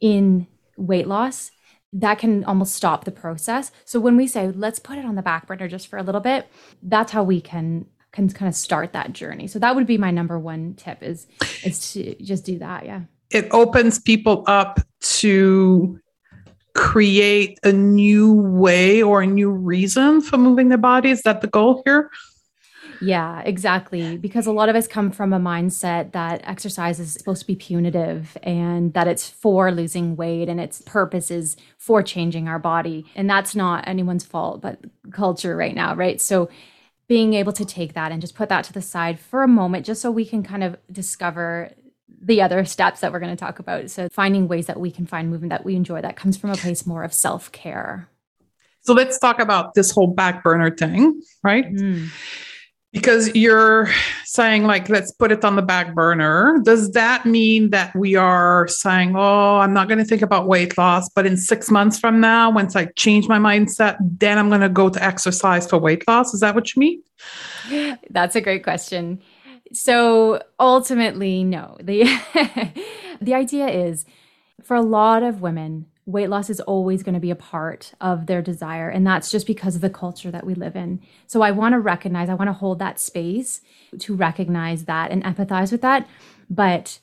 in 0.00 0.46
weight 0.78 1.06
loss 1.06 1.50
that 1.92 2.18
can 2.18 2.44
almost 2.44 2.74
stop 2.74 3.04
the 3.04 3.10
process. 3.10 3.70
So 3.84 3.98
when 4.00 4.16
we 4.16 4.26
say, 4.26 4.48
let's 4.48 4.78
put 4.78 4.98
it 4.98 5.04
on 5.04 5.14
the 5.14 5.22
back 5.22 5.46
burner 5.46 5.68
just 5.68 5.88
for 5.88 5.98
a 5.98 6.02
little 6.02 6.20
bit, 6.20 6.48
that's 6.82 7.12
how 7.12 7.22
we 7.22 7.40
can 7.40 7.86
can 8.10 8.28
kind 8.30 8.48
of 8.48 8.54
start 8.54 8.94
that 8.94 9.12
journey. 9.12 9.46
So 9.46 9.58
that 9.58 9.76
would 9.76 9.86
be 9.86 9.98
my 9.98 10.10
number 10.10 10.38
one 10.38 10.74
tip 10.74 11.02
is 11.02 11.26
is 11.64 11.92
to 11.92 12.14
just 12.22 12.44
do 12.44 12.58
that. 12.58 12.86
Yeah. 12.86 13.02
It 13.30 13.48
opens 13.50 13.98
people 13.98 14.44
up 14.46 14.80
to 15.00 16.00
create 16.74 17.58
a 17.64 17.72
new 17.72 18.32
way 18.32 19.02
or 19.02 19.22
a 19.22 19.26
new 19.26 19.50
reason 19.50 20.20
for 20.20 20.38
moving 20.38 20.68
their 20.68 20.78
body. 20.78 21.10
Is 21.10 21.22
that 21.22 21.40
the 21.40 21.46
goal 21.46 21.82
here? 21.84 22.10
Yeah, 23.00 23.40
exactly. 23.42 24.16
Because 24.16 24.46
a 24.46 24.52
lot 24.52 24.68
of 24.68 24.76
us 24.76 24.86
come 24.86 25.10
from 25.10 25.32
a 25.32 25.38
mindset 25.38 26.12
that 26.12 26.40
exercise 26.44 26.98
is 26.98 27.12
supposed 27.12 27.40
to 27.42 27.46
be 27.46 27.54
punitive 27.54 28.36
and 28.42 28.92
that 28.94 29.06
it's 29.06 29.28
for 29.28 29.70
losing 29.70 30.16
weight 30.16 30.48
and 30.48 30.60
its 30.60 30.82
purpose 30.82 31.30
is 31.30 31.56
for 31.76 32.02
changing 32.02 32.48
our 32.48 32.58
body. 32.58 33.06
And 33.14 33.28
that's 33.28 33.54
not 33.54 33.86
anyone's 33.86 34.24
fault, 34.24 34.60
but 34.60 34.80
culture 35.12 35.56
right 35.56 35.74
now, 35.74 35.94
right? 35.94 36.20
So 36.20 36.48
being 37.06 37.34
able 37.34 37.52
to 37.52 37.64
take 37.64 37.94
that 37.94 38.12
and 38.12 38.20
just 38.20 38.34
put 38.34 38.48
that 38.48 38.64
to 38.64 38.72
the 38.72 38.82
side 38.82 39.18
for 39.18 39.42
a 39.42 39.48
moment, 39.48 39.86
just 39.86 40.02
so 40.02 40.10
we 40.10 40.24
can 40.24 40.42
kind 40.42 40.64
of 40.64 40.76
discover 40.90 41.70
the 42.20 42.42
other 42.42 42.64
steps 42.64 43.00
that 43.00 43.12
we're 43.12 43.20
going 43.20 43.34
to 43.34 43.40
talk 43.40 43.60
about. 43.60 43.90
So 43.90 44.08
finding 44.10 44.48
ways 44.48 44.66
that 44.66 44.80
we 44.80 44.90
can 44.90 45.06
find 45.06 45.30
movement 45.30 45.50
that 45.50 45.64
we 45.64 45.76
enjoy 45.76 46.00
that 46.02 46.16
comes 46.16 46.36
from 46.36 46.50
a 46.50 46.56
place 46.56 46.84
more 46.84 47.04
of 47.04 47.14
self 47.14 47.52
care. 47.52 48.08
So 48.80 48.92
let's 48.92 49.18
talk 49.18 49.38
about 49.38 49.74
this 49.74 49.90
whole 49.90 50.08
back 50.08 50.42
burner 50.42 50.74
thing, 50.74 51.20
right? 51.44 51.70
Mm 51.70 52.10
because 52.98 53.34
you're 53.34 53.88
saying 54.24 54.64
like 54.64 54.88
let's 54.88 55.12
put 55.12 55.30
it 55.30 55.44
on 55.44 55.56
the 55.56 55.62
back 55.62 55.94
burner. 55.94 56.58
Does 56.64 56.90
that 56.92 57.24
mean 57.24 57.70
that 57.70 57.94
we 57.94 58.16
are 58.16 58.66
saying 58.68 59.14
oh 59.16 59.56
i'm 59.58 59.72
not 59.72 59.88
going 59.88 59.98
to 59.98 60.04
think 60.04 60.22
about 60.22 60.46
weight 60.46 60.76
loss 60.76 61.08
but 61.08 61.26
in 61.26 61.36
six 61.36 61.70
months 61.70 61.98
from 61.98 62.20
now 62.20 62.50
once 62.50 62.74
i 62.76 62.86
change 62.96 63.28
my 63.28 63.38
mindset 63.38 63.96
then 64.00 64.38
i'm 64.38 64.48
going 64.48 64.60
to 64.60 64.68
go 64.68 64.88
to 64.88 65.02
exercise 65.02 65.66
for 65.68 65.78
weight 65.78 66.06
loss? 66.08 66.34
Is 66.34 66.40
that 66.40 66.54
what 66.54 66.74
you 66.74 66.80
mean? 66.80 67.02
That's 68.10 68.36
a 68.36 68.40
great 68.40 68.64
question. 68.64 69.20
So 69.72 70.42
ultimately 70.58 71.44
no. 71.44 71.76
The 71.80 72.04
the 73.20 73.34
idea 73.34 73.68
is 73.68 74.06
for 74.62 74.76
a 74.76 74.82
lot 74.82 75.22
of 75.22 75.40
women 75.40 75.86
weight 76.08 76.30
loss 76.30 76.48
is 76.48 76.58
always 76.60 77.02
going 77.02 77.14
to 77.14 77.20
be 77.20 77.30
a 77.30 77.36
part 77.36 77.92
of 78.00 78.24
their 78.24 78.40
desire. 78.40 78.88
And 78.88 79.06
that's 79.06 79.30
just 79.30 79.46
because 79.46 79.74
of 79.74 79.82
the 79.82 79.90
culture 79.90 80.30
that 80.30 80.46
we 80.46 80.54
live 80.54 80.74
in. 80.74 81.00
So 81.26 81.42
I 81.42 81.50
want 81.50 81.74
to 81.74 81.78
recognize, 81.78 82.30
I 82.30 82.34
want 82.34 82.48
to 82.48 82.54
hold 82.54 82.78
that 82.78 82.98
space 82.98 83.60
to 83.98 84.16
recognize 84.16 84.86
that 84.86 85.10
and 85.10 85.22
empathize 85.22 85.70
with 85.70 85.82
that. 85.82 86.08
But 86.48 87.00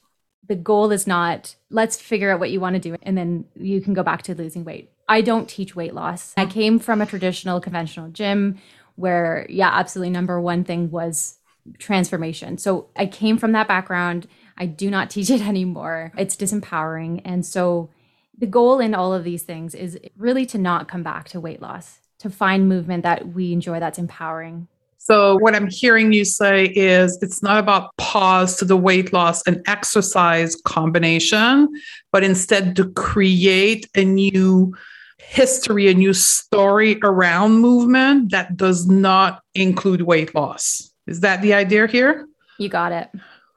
the 0.48 0.56
goal 0.56 0.92
is 0.92 1.06
not 1.06 1.56
let's 1.70 2.02
figure 2.02 2.32
out 2.32 2.40
what 2.40 2.50
you 2.50 2.60
want 2.60 2.76
to 2.76 2.80
do 2.80 2.96
and 3.04 3.16
then 3.16 3.46
you 3.56 3.80
can 3.80 3.94
go 3.94 4.02
back 4.02 4.24
to 4.24 4.34
losing 4.34 4.64
weight. 4.64 4.92
I 5.08 5.22
don't 5.22 5.48
teach 5.48 5.76
weight 5.76 5.94
loss. 5.94 6.34
I 6.36 6.48
came 6.48 6.80
from 6.80 7.00
a 7.00 7.06
traditional 7.06 7.62
conventional 7.62 8.10
gym 8.10 8.58
where, 8.96 9.46
yeah, 9.50 9.70
absolutely 9.72 10.12
number 10.12 10.42
one 10.42 10.64
thing 10.64 10.90
was 10.90 11.38
transformation. 11.78 12.58
So 12.58 12.90
I 12.96 13.06
came 13.06 13.38
from 13.38 13.52
that 13.52 13.68
background. 13.68 14.28
I 14.58 14.66
do 14.66 14.90
not 14.90 15.12
teach 15.12 15.30
it 15.30 15.42
anymore. 15.48 16.12
It's 16.18 16.36
disempowering. 16.36 17.22
And 17.24 17.46
so 17.46 17.92
the 18.38 18.48
goal 18.48 18.80
in 18.80 18.94
all 18.94 19.14
of 19.14 19.24
these 19.24 19.44
things 19.44 19.76
is 19.76 19.98
really 20.18 20.46
to 20.48 20.58
not 20.58 20.88
come 20.88 21.04
back 21.04 21.30
to 21.30 21.40
weight 21.40 21.62
loss, 21.62 22.00
to 22.20 22.30
find 22.30 22.68
movement 22.68 23.04
that 23.04 23.30
we 23.30 23.54
enjoy 23.54 23.80
that's 23.80 24.00
empowering. 24.00 24.68
So, 24.98 25.38
what 25.38 25.56
I'm 25.56 25.68
hearing 25.68 26.14
you 26.14 26.26
say 26.26 26.66
is 26.66 27.20
it's 27.22 27.44
not 27.44 27.60
about 27.60 27.96
pause 27.98 28.56
to 28.58 28.66
the 28.66 28.76
weight 28.76 29.14
loss 29.14 29.46
and 29.46 29.62
exercise 29.68 30.56
combination, 30.66 31.70
but 32.12 32.24
instead 32.24 32.76
to 32.78 32.90
create 32.94 33.88
a 33.96 34.04
new 34.04 34.76
history, 35.20 35.90
a 35.90 35.94
new 35.94 36.14
story 36.14 37.00
around 37.04 37.60
movement 37.60 38.32
that 38.32 38.58
does 38.58 38.88
not 38.88 39.44
include 39.54 40.02
weight 40.02 40.34
loss. 40.34 40.92
Is 41.06 41.20
that 41.20 41.44
the 41.44 41.54
idea 41.54 41.86
here? 41.86 42.28
You 42.58 42.70
got 42.70 42.92
it. 42.92 43.10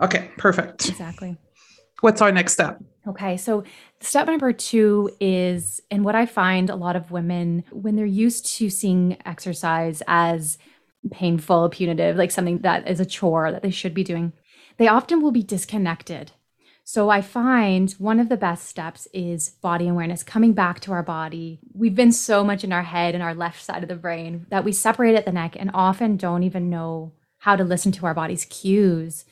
Okay, 0.02 0.30
perfect. 0.37 0.88
Exactly. 0.88 1.37
What's 2.00 2.20
our 2.20 2.30
next 2.30 2.52
step? 2.52 2.78
Okay, 3.06 3.38
so 3.38 3.64
step 4.00 4.26
number 4.26 4.52
two 4.52 5.10
is, 5.20 5.80
and 5.90 6.04
what 6.04 6.14
I 6.14 6.26
find 6.26 6.70
a 6.70 6.76
lot 6.76 6.96
of 6.96 7.10
women, 7.10 7.64
when 7.70 7.96
they're 7.96 8.06
used 8.06 8.46
to 8.56 8.70
seeing 8.70 9.16
exercise 9.24 10.02
as 10.06 10.58
painful, 11.10 11.68
punitive, 11.70 12.16
like 12.16 12.30
something 12.30 12.58
that 12.58 12.88
is 12.88 13.00
a 13.00 13.06
chore 13.06 13.50
that 13.52 13.62
they 13.62 13.70
should 13.70 13.94
be 13.94 14.04
doing, 14.04 14.32
they 14.76 14.88
often 14.88 15.20
will 15.20 15.32
be 15.32 15.42
disconnected. 15.42 16.32
So 16.84 17.10
I 17.10 17.20
find 17.20 17.90
one 17.98 18.18
of 18.18 18.30
the 18.30 18.36
best 18.38 18.66
steps 18.66 19.06
is 19.12 19.50
body 19.50 19.88
awareness, 19.88 20.22
coming 20.22 20.54
back 20.54 20.80
to 20.80 20.92
our 20.92 21.02
body. 21.02 21.60
We've 21.74 21.94
been 21.94 22.12
so 22.12 22.42
much 22.42 22.64
in 22.64 22.72
our 22.72 22.82
head 22.82 23.14
and 23.14 23.22
our 23.22 23.34
left 23.34 23.62
side 23.62 23.82
of 23.82 23.90
the 23.90 23.94
brain 23.94 24.46
that 24.48 24.64
we 24.64 24.72
separate 24.72 25.14
at 25.14 25.26
the 25.26 25.32
neck 25.32 25.54
and 25.58 25.70
often 25.74 26.16
don't 26.16 26.44
even 26.44 26.70
know 26.70 27.12
how 27.38 27.56
to 27.56 27.64
listen 27.64 27.92
to 27.92 28.06
our 28.06 28.14
body's 28.14 28.46
cues. 28.46 29.26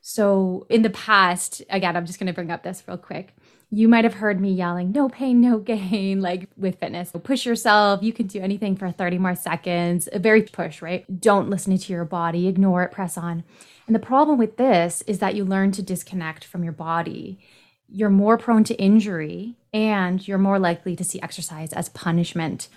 So 0.00 0.66
in 0.70 0.82
the 0.82 0.90
past, 0.90 1.62
again, 1.68 1.96
I'm 1.96 2.06
just 2.06 2.18
going 2.18 2.26
to 2.26 2.32
bring 2.32 2.50
up 2.50 2.62
this 2.62 2.82
real 2.86 2.96
quick. 2.96 3.34
You 3.74 3.88
might 3.88 4.04
have 4.04 4.14
heard 4.14 4.40
me 4.40 4.52
yelling, 4.52 4.92
no 4.92 5.08
pain, 5.08 5.40
no 5.40 5.58
gain, 5.58 6.20
like 6.28 6.48
with 6.56 6.78
fitness. 6.78 7.10
Push 7.24 7.44
yourself. 7.44 8.02
You 8.04 8.12
can 8.12 8.28
do 8.28 8.40
anything 8.40 8.76
for 8.76 8.90
30 8.90 9.18
more 9.18 9.34
seconds. 9.34 10.08
A 10.12 10.20
very 10.20 10.42
push, 10.42 10.80
right? 10.80 11.20
Don't 11.20 11.50
listen 11.50 11.76
to 11.76 11.92
your 11.92 12.04
body, 12.04 12.46
ignore 12.46 12.84
it, 12.84 12.92
press 12.92 13.18
on. 13.18 13.42
And 13.88 13.94
the 13.94 14.00
problem 14.00 14.38
with 14.38 14.58
this 14.58 15.02
is 15.08 15.18
that 15.18 15.34
you 15.34 15.44
learn 15.44 15.72
to 15.72 15.82
disconnect 15.82 16.44
from 16.44 16.62
your 16.62 16.72
body. 16.72 17.40
You're 17.88 18.10
more 18.10 18.38
prone 18.38 18.62
to 18.64 18.74
injury 18.76 19.56
and 19.72 20.26
you're 20.26 20.38
more 20.38 20.60
likely 20.60 20.94
to 20.94 21.04
see 21.04 21.20
exercise 21.20 21.72
as 21.72 21.88
punishment. 21.88 22.68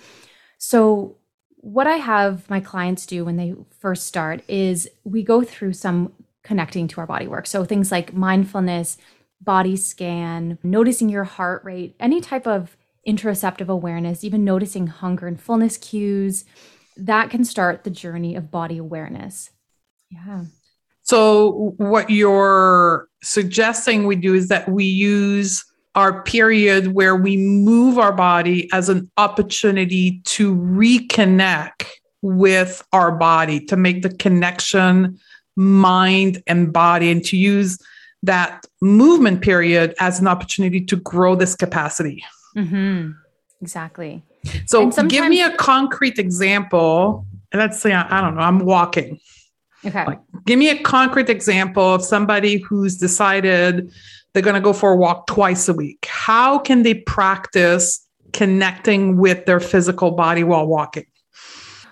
So, 0.57 1.17
what 1.57 1.87
I 1.87 1.97
have 1.97 2.49
my 2.49 2.59
clients 2.59 3.05
do 3.05 3.25
when 3.25 3.35
they 3.35 3.55
first 3.79 4.05
start 4.05 4.41
is 4.47 4.87
we 5.03 5.21
go 5.23 5.43
through 5.43 5.73
some 5.73 6.13
connecting 6.47 6.87
to 6.87 7.01
our 7.01 7.05
body 7.05 7.27
work. 7.27 7.45
So 7.45 7.65
things 7.65 7.91
like 7.91 8.13
mindfulness, 8.13 8.97
body 9.41 9.75
scan, 9.75 10.57
noticing 10.63 11.09
your 11.09 11.23
heart 11.23 11.63
rate, 11.63 11.95
any 11.99 12.21
type 12.21 12.47
of 12.47 12.75
interoceptive 13.07 13.69
awareness, 13.69 14.23
even 14.23 14.43
noticing 14.43 14.87
hunger 14.87 15.27
and 15.27 15.39
fullness 15.39 15.77
cues, 15.77 16.45
that 16.97 17.29
can 17.29 17.45
start 17.45 17.83
the 17.83 17.89
journey 17.89 18.35
of 18.35 18.51
body 18.51 18.77
awareness. 18.77 19.51
Yeah. 20.09 20.45
So, 21.03 21.73
what 21.77 22.09
you're 22.09 23.07
suggesting 23.21 24.05
we 24.05 24.17
do 24.17 24.33
is 24.33 24.49
that 24.49 24.67
we 24.67 24.83
use 24.83 25.63
our 25.95 26.21
period 26.23 26.93
where 26.93 27.15
we 27.15 27.37
move 27.37 27.97
our 27.97 28.11
body 28.11 28.69
as 28.73 28.89
an 28.89 29.09
opportunity 29.17 30.21
to 30.25 30.55
reconnect 30.55 31.85
with 32.21 32.85
our 32.93 33.11
body, 33.11 33.59
to 33.67 33.77
make 33.77 34.01
the 34.01 34.09
connection 34.09 35.17
mind 35.55 36.43
and 36.45 36.71
body 36.71 37.09
and 37.09 37.23
to 37.25 37.37
use 37.37 37.79
that 38.23 38.65
movement 38.81 39.41
period 39.41 39.95
as 39.99 40.19
an 40.19 40.27
opportunity 40.27 40.83
to 40.85 40.95
grow 40.95 41.35
this 41.35 41.55
capacity. 41.55 42.23
Mm-hmm. 42.55 43.11
Exactly. 43.61 44.23
So, 44.65 44.89
give 44.89 45.27
me 45.27 45.41
a 45.41 45.55
concrete 45.57 46.19
example 46.19 47.25
let's 47.53 47.79
say, 47.79 47.93
I, 47.93 48.17
I 48.17 48.21
don't 48.21 48.35
know, 48.35 48.41
I'm 48.41 48.59
walking. 48.59 49.19
Okay. 49.85 50.05
Like, 50.05 50.19
give 50.45 50.59
me 50.59 50.69
a 50.69 50.81
concrete 50.81 51.29
example 51.29 51.95
of 51.95 52.03
somebody 52.03 52.57
who's 52.57 52.97
decided 52.97 53.91
they're 54.33 54.43
going 54.43 54.55
to 54.55 54.61
go 54.61 54.73
for 54.73 54.93
a 54.93 54.95
walk 54.95 55.27
twice 55.27 55.69
a 55.69 55.73
week. 55.73 56.05
How 56.09 56.59
can 56.59 56.83
they 56.83 56.95
practice 56.95 58.05
connecting 58.33 59.17
with 59.17 59.45
their 59.45 59.59
physical 59.59 60.11
body 60.11 60.43
while 60.43 60.67
walking? 60.67 61.05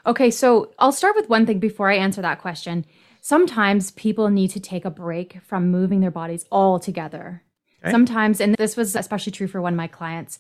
Okay, 0.06 0.30
so 0.30 0.72
I'll 0.78 0.92
start 0.92 1.16
with 1.16 1.30
one 1.30 1.46
thing 1.46 1.60
before 1.60 1.90
I 1.90 1.96
answer 1.96 2.22
that 2.22 2.40
question. 2.40 2.86
Sometimes 3.26 3.90
people 3.90 4.30
need 4.30 4.52
to 4.52 4.60
take 4.60 4.86
a 4.86 4.92
break 4.92 5.42
from 5.42 5.72
moving 5.72 6.00
their 6.00 6.12
bodies 6.12 6.46
altogether. 6.52 7.42
Okay. 7.82 7.90
Sometimes, 7.90 8.40
and 8.40 8.54
this 8.54 8.78
was 8.78 8.96
especially 8.96 9.32
true 9.32 9.48
for 9.48 9.64
one 9.64 9.74
of 9.74 9.78
my 9.78 9.88
clients, 9.88 10.38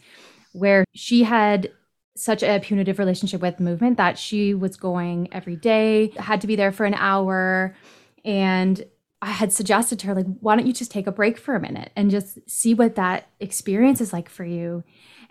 where 0.52 0.86
she 0.94 1.24
had 1.24 1.72
such 2.16 2.44
a 2.44 2.60
punitive 2.60 3.00
relationship 3.00 3.42
with 3.42 3.60
movement 3.60 3.98
that 3.98 4.20
she 4.20 4.54
was 4.54 4.76
going 4.76 5.30
every 5.32 5.56
day, 5.56 6.14
had 6.18 6.42
to 6.42 6.46
be 6.46 6.56
there 6.56 6.72
for 6.72 6.86
an 6.86 6.94
hour. 6.94 7.76
And 8.24 8.86
I 9.20 9.32
had 9.32 9.52
suggested 9.52 9.98
to 9.98 10.06
her, 10.06 10.14
like, 10.14 10.28
why 10.40 10.56
don't 10.56 10.68
you 10.68 10.74
just 10.74 10.92
take 10.92 11.08
a 11.08 11.12
break 11.12 11.40
for 11.40 11.56
a 11.56 11.60
minute 11.60 11.92
and 11.96 12.12
just 12.12 12.38
see 12.48 12.76
what 12.76 12.94
that 12.98 13.30
experience 13.40 14.00
is 14.00 14.14
like 14.14 14.30
for 14.30 14.46
you? 14.46 14.84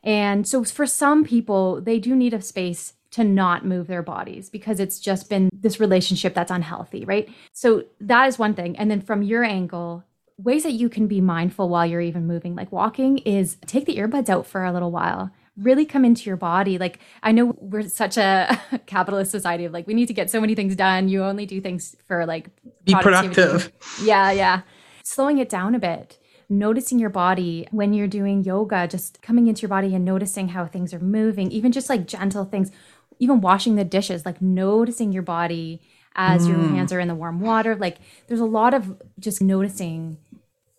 And 0.03 0.45
so 0.45 0.65
for 0.65 0.87
some 0.87 1.23
people, 1.23 1.81
they 1.81 2.01
do 2.01 2.17
need 2.17 2.35
a 2.35 2.43
space 2.43 2.95
to 3.15 3.25
not 3.25 3.65
move 3.65 3.87
their 3.87 4.03
bodies 4.03 4.51
because 4.51 4.81
it's 4.81 4.99
just 4.99 5.29
been 5.29 5.49
this 5.53 5.79
relationship 5.79 6.35
that's 6.35 6.51
unhealthy, 6.51 7.05
right? 7.05 7.29
So 7.53 7.85
that 8.01 8.27
is 8.27 8.39
one 8.39 8.55
thing. 8.55 8.77
And 8.77 8.91
then 8.91 9.01
from 9.01 9.23
your 9.23 9.45
angle, 9.45 10.05
ways 10.37 10.65
that 10.65 10.73
you 10.73 10.89
can 10.89 11.07
be 11.07 11.21
mindful 11.21 11.69
while 11.69 11.87
you're 11.87 12.01
even 12.01 12.27
moving, 12.27 12.57
like 12.57 12.73
walking, 12.73 13.19
is 13.19 13.57
take 13.67 13.87
the 13.87 13.97
earbuds 13.97 14.29
out 14.29 14.47
for 14.47 14.65
a 14.65 14.73
little 14.73 14.91
while 14.91 15.31
really 15.57 15.85
come 15.85 16.05
into 16.05 16.25
your 16.29 16.37
body. 16.37 16.79
Like, 16.79 16.99
I 17.23 17.33
know 17.33 17.55
we're 17.59 17.89
such 17.89 18.17
a 18.17 18.61
capitalist 18.87 19.31
society 19.31 19.65
of 19.65 19.73
like, 19.73 19.87
we 19.87 19.95
need 19.95 20.07
to 20.07 20.15
get 20.15 20.31
so 20.31 20.41
many 20.41 20.55
things 20.55 20.75
done. 20.77 21.09
You 21.09 21.23
only 21.23 21.47
do 21.47 21.61
things 21.61 21.97
for 22.07 22.27
like 22.27 22.49
be 22.85 22.95
productive. 22.95 23.73
Yeah, 24.03 24.33
yeah. 24.33 24.63
Slowing 25.05 25.39
it 25.39 25.49
down 25.49 25.75
a 25.75 25.79
bit, 25.79 26.19
noticing 26.49 26.99
your 26.99 27.11
body 27.11 27.69
when 27.71 27.93
you're 27.93 28.09
doing 28.09 28.43
yoga, 28.43 28.89
just 28.89 29.23
coming 29.23 29.47
into 29.47 29.63
your 29.63 29.69
body 29.69 29.95
and 29.95 30.05
noticing 30.05 30.49
how 30.49 30.67
things 30.67 30.93
are 30.93 30.99
moving, 30.99 31.51
even 31.53 31.73
just 31.73 31.89
like 31.89 32.07
gentle 32.07 32.45
things, 32.45 32.73
even 33.19 33.41
washing 33.41 33.77
the 33.77 33.85
dishes, 33.85 34.25
like 34.25 34.41
noticing 34.41 35.13
your 35.13 35.23
body 35.23 35.81
as 36.15 36.47
mm. 36.47 36.49
your 36.49 36.59
hands 36.59 36.93
are 36.93 37.01
in 37.01 37.09
the 37.09 37.15
warm 37.15 37.41
water. 37.41 37.75
Like, 37.75 37.99
there's 38.27 38.41
a 38.41 38.45
lot 38.45 38.75
of 38.75 39.01
just 39.19 39.43
noticing 39.43 40.19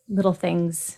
little 0.08 0.34
things. 0.34 0.98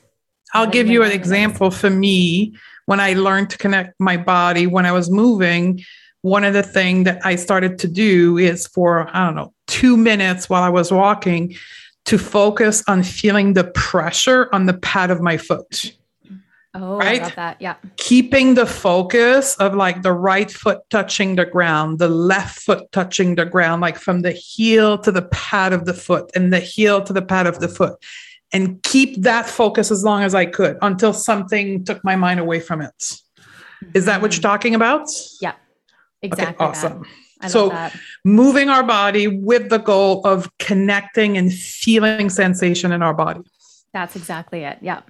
I'll 0.54 0.68
give 0.68 0.88
you 0.88 1.04
an 1.04 1.12
example 1.12 1.72
for 1.72 1.90
me 1.90 2.56
when 2.86 3.00
I 3.00 3.14
learned 3.14 3.50
to 3.52 3.58
connect 3.58 4.00
my 4.00 4.18
body 4.18 4.66
when 4.66 4.86
I 4.86 4.94
was 4.94 5.10
moving, 5.10 5.84
one 6.22 6.44
of 6.44 6.54
the 6.54 6.64
things 6.64 7.06
that 7.06 7.20
I 7.26 7.36
started 7.36 7.80
to 7.80 7.88
do 7.88 8.38
is 8.38 8.66
for, 8.68 9.10
I 9.14 9.26
don't 9.26 9.36
know, 9.36 9.54
two 9.68 9.98
minutes 9.98 10.50
while 10.50 10.64
I 10.64 10.70
was 10.70 10.92
walking 10.92 11.56
to 12.06 12.18
focus 12.18 12.84
on 12.88 13.04
feeling 13.04 13.54
the 13.54 13.66
pressure 13.66 14.50
on 14.54 14.66
the 14.66 14.74
pad 14.74 15.12
of 15.12 15.22
my 15.22 15.38
foot. 15.38 15.94
Oh, 16.80 16.98
right? 16.98 17.22
I 17.22 17.26
got 17.26 17.36
that. 17.36 17.62
Yeah. 17.62 17.76
Keeping 17.98 18.54
the 18.54 18.68
focus 18.68 19.56
of 19.56 19.74
like 19.74 20.04
the 20.04 20.14
right 20.14 20.52
foot 20.52 20.82
touching 20.92 21.36
the 21.36 21.46
ground, 21.46 21.98
the 21.98 22.08
left 22.08 22.60
foot 22.60 22.92
touching 22.92 23.34
the 23.34 23.46
ground, 23.46 23.82
like 23.82 23.98
from 23.98 24.22
the 24.22 24.32
heel 24.32 24.98
to 25.00 25.12
the 25.12 25.24
pad 25.24 25.74
of 25.74 25.86
the 25.86 25.94
foot 25.94 26.30
and 26.36 26.54
the 26.54 26.60
heel 26.60 27.02
to 27.04 27.14
the 27.14 27.22
pad 27.22 27.48
of 27.48 27.60
the 27.60 27.68
foot 27.68 27.96
and 28.54 28.82
keep 28.84 29.24
that 29.24 29.48
focus 29.48 29.92
as 29.92 30.04
long 30.04 30.24
as 30.24 30.36
I 30.36 30.46
could 30.46 30.78
until 30.82 31.14
something 31.14 31.84
took 31.84 32.04
my 32.04 32.16
mind 32.16 32.40
away 32.40 32.60
from 32.60 32.82
it. 32.82 33.20
Is 33.94 34.06
that 34.06 34.22
what 34.22 34.34
you're 34.34 34.40
mm. 34.40 34.44
talking 34.44 34.76
about? 34.76 35.10
Yeah, 35.42 35.54
exactly. 36.22 36.66
Okay, 36.66 36.78
awesome. 36.78 37.06
so 37.48 37.90
moving 38.24 38.70
our 38.70 38.84
body 38.84 39.28
with 39.28 39.70
the 39.70 39.80
goal 39.80 40.22
of 40.26 40.50
connecting 40.60 41.38
and 41.38 41.52
feeling 41.52 42.30
sensation 42.30 42.92
in 42.92 43.02
our 43.02 43.14
body. 43.14 43.42
That's 43.94 44.16
exactly 44.16 44.64
it. 44.64 44.78
Yeah, 44.82 45.02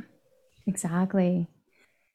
exactly. 0.66 1.48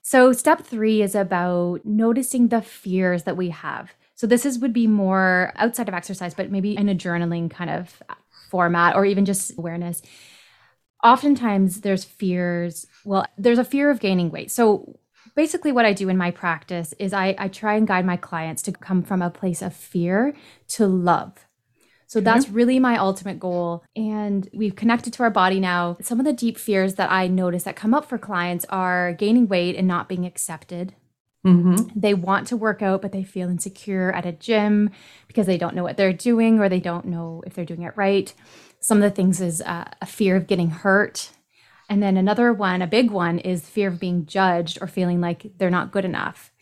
So 0.02 0.32
step 0.32 0.62
three 0.62 1.00
is 1.02 1.14
about 1.14 1.84
noticing 1.84 2.48
the 2.48 2.60
fears 2.60 3.22
that 3.22 3.36
we 3.36 3.50
have. 3.50 3.90
So 4.14 4.26
this 4.26 4.44
is 4.44 4.58
would 4.58 4.72
be 4.72 4.86
more 4.86 5.52
outside 5.56 5.88
of 5.88 5.94
exercise, 5.94 6.34
but 6.34 6.50
maybe 6.50 6.76
in 6.76 6.88
a 6.88 6.94
journaling 6.94 7.50
kind 7.50 7.70
of 7.70 8.02
format 8.50 8.94
or 8.94 9.04
even 9.04 9.24
just 9.24 9.58
awareness 9.58 10.02
oftentimes 11.02 11.80
there's 11.80 12.04
fears. 12.04 12.86
Well, 13.04 13.26
there's 13.36 13.58
a 13.58 13.64
fear 13.64 13.90
of 13.90 14.00
gaining 14.00 14.30
weight. 14.30 14.50
So 14.50 14.98
basically 15.34 15.72
what 15.72 15.84
I 15.84 15.92
do 15.92 16.08
in 16.08 16.16
my 16.16 16.30
practice 16.30 16.94
is 16.98 17.12
I, 17.12 17.34
I 17.38 17.48
try 17.48 17.74
and 17.74 17.86
guide 17.86 18.06
my 18.06 18.16
clients 18.16 18.62
to 18.62 18.72
come 18.72 19.02
from 19.02 19.22
a 19.22 19.30
place 19.30 19.62
of 19.62 19.74
fear 19.74 20.34
to 20.68 20.86
love. 20.86 21.46
So 22.12 22.20
that's 22.20 22.50
really 22.50 22.78
my 22.78 22.98
ultimate 22.98 23.40
goal. 23.40 23.84
And 23.96 24.46
we've 24.52 24.76
connected 24.76 25.14
to 25.14 25.22
our 25.22 25.30
body 25.30 25.58
now. 25.58 25.96
Some 26.02 26.20
of 26.20 26.26
the 26.26 26.34
deep 26.34 26.58
fears 26.58 26.96
that 26.96 27.10
I 27.10 27.26
notice 27.26 27.62
that 27.62 27.74
come 27.74 27.94
up 27.94 28.04
for 28.04 28.18
clients 28.18 28.66
are 28.68 29.14
gaining 29.14 29.48
weight 29.48 29.76
and 29.76 29.88
not 29.88 30.10
being 30.10 30.26
accepted. 30.26 30.94
Mm-hmm. 31.46 31.98
They 31.98 32.12
want 32.12 32.48
to 32.48 32.56
work 32.58 32.82
out, 32.82 33.00
but 33.00 33.12
they 33.12 33.24
feel 33.24 33.48
insecure 33.48 34.12
at 34.12 34.26
a 34.26 34.32
gym 34.32 34.90
because 35.26 35.46
they 35.46 35.56
don't 35.56 35.74
know 35.74 35.84
what 35.84 35.96
they're 35.96 36.12
doing 36.12 36.60
or 36.60 36.68
they 36.68 36.80
don't 36.80 37.06
know 37.06 37.42
if 37.46 37.54
they're 37.54 37.64
doing 37.64 37.80
it 37.80 37.96
right. 37.96 38.30
Some 38.78 38.98
of 38.98 39.04
the 39.04 39.16
things 39.16 39.40
is 39.40 39.62
uh, 39.62 39.90
a 40.02 40.06
fear 40.06 40.36
of 40.36 40.46
getting 40.46 40.68
hurt. 40.68 41.30
And 41.88 42.02
then 42.02 42.18
another 42.18 42.52
one, 42.52 42.82
a 42.82 42.86
big 42.86 43.10
one, 43.10 43.38
is 43.38 43.66
fear 43.66 43.88
of 43.88 43.98
being 43.98 44.26
judged 44.26 44.76
or 44.82 44.86
feeling 44.86 45.22
like 45.22 45.52
they're 45.56 45.70
not 45.70 45.92
good 45.92 46.04
enough. 46.04 46.52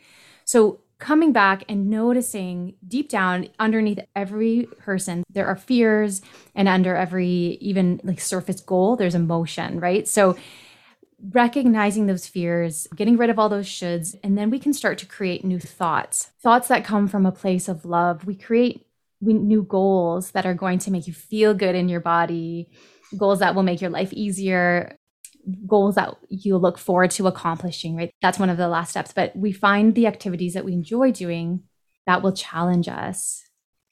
So 0.44 0.79
coming 1.00 1.32
back 1.32 1.64
and 1.68 1.90
noticing 1.90 2.74
deep 2.86 3.08
down 3.08 3.48
underneath 3.58 3.98
every 4.14 4.68
person 4.78 5.24
there 5.30 5.46
are 5.46 5.56
fears 5.56 6.22
and 6.54 6.68
under 6.68 6.94
every 6.94 7.58
even 7.60 8.00
like 8.04 8.20
surface 8.20 8.60
goal 8.60 8.96
there's 8.96 9.14
emotion 9.14 9.80
right? 9.80 10.06
So 10.06 10.36
recognizing 11.32 12.06
those 12.06 12.26
fears 12.26 12.86
getting 12.94 13.16
rid 13.16 13.30
of 13.30 13.38
all 13.38 13.48
those 13.48 13.66
shoulds 13.66 14.14
and 14.22 14.38
then 14.38 14.50
we 14.50 14.58
can 14.58 14.72
start 14.72 14.98
to 14.98 15.06
create 15.06 15.44
new 15.44 15.58
thoughts. 15.58 16.30
Thoughts 16.40 16.68
that 16.68 16.84
come 16.84 17.08
from 17.08 17.26
a 17.26 17.32
place 17.32 17.68
of 17.68 17.84
love. 17.84 18.24
We 18.24 18.34
create 18.34 18.86
new 19.20 19.62
goals 19.62 20.30
that 20.30 20.46
are 20.46 20.54
going 20.54 20.78
to 20.80 20.90
make 20.90 21.06
you 21.06 21.12
feel 21.12 21.52
good 21.52 21.74
in 21.74 21.88
your 21.88 22.00
body, 22.00 22.70
goals 23.16 23.40
that 23.40 23.54
will 23.54 23.62
make 23.62 23.80
your 23.80 23.90
life 23.90 24.12
easier, 24.12 24.96
goals 25.66 25.94
that 25.94 26.16
you 26.28 26.56
look 26.56 26.78
forward 26.78 27.10
to 27.12 27.26
accomplishing, 27.26 27.96
right? 27.96 28.10
That's 28.22 28.38
one 28.38 28.50
of 28.50 28.56
the 28.56 28.68
last 28.68 28.90
steps. 28.90 29.12
But 29.12 29.34
we 29.36 29.52
find 29.52 29.94
the 29.94 30.06
activities 30.06 30.54
that 30.54 30.64
we 30.64 30.72
enjoy 30.72 31.12
doing 31.12 31.62
that 32.06 32.22
will 32.22 32.32
challenge 32.32 32.88
us. 32.88 33.42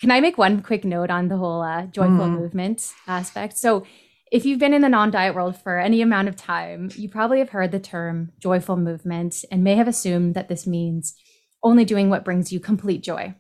Can 0.01 0.11
I 0.11 0.21
make 0.21 0.39
one 0.39 0.63
quick 0.63 0.85
note 0.85 1.11
on 1.11 1.29
the 1.29 1.37
whole 1.37 1.63
uh, 1.63 1.87
joyful 1.87 2.27
mm. 2.27 2.39
movement 2.39 2.93
aspect? 3.07 3.59
So, 3.59 3.85
if 4.31 4.45
you've 4.45 4.59
been 4.59 4.75
in 4.75 4.83
the 4.83 4.89
non 4.91 5.11
diet 5.11 5.35
world 5.35 5.57
for 5.57 5.79
any 5.79 6.03
amount 6.03 6.29
of 6.29 6.37
time, 6.37 6.91
you 6.95 7.09
probably 7.09 7.39
have 7.39 7.49
heard 7.51 7.73
the 7.73 7.81
term 7.81 8.33
joyful 8.39 8.77
movement 8.77 9.45
and 9.51 9.65
may 9.65 9.75
have 9.75 9.89
assumed 9.89 10.35
that 10.35 10.49
this 10.49 10.67
means 10.67 11.15
only 11.63 11.85
doing 11.85 12.11
what 12.11 12.25
brings 12.25 12.53
you 12.53 12.61
complete 12.61 13.03
joy. 13.03 13.35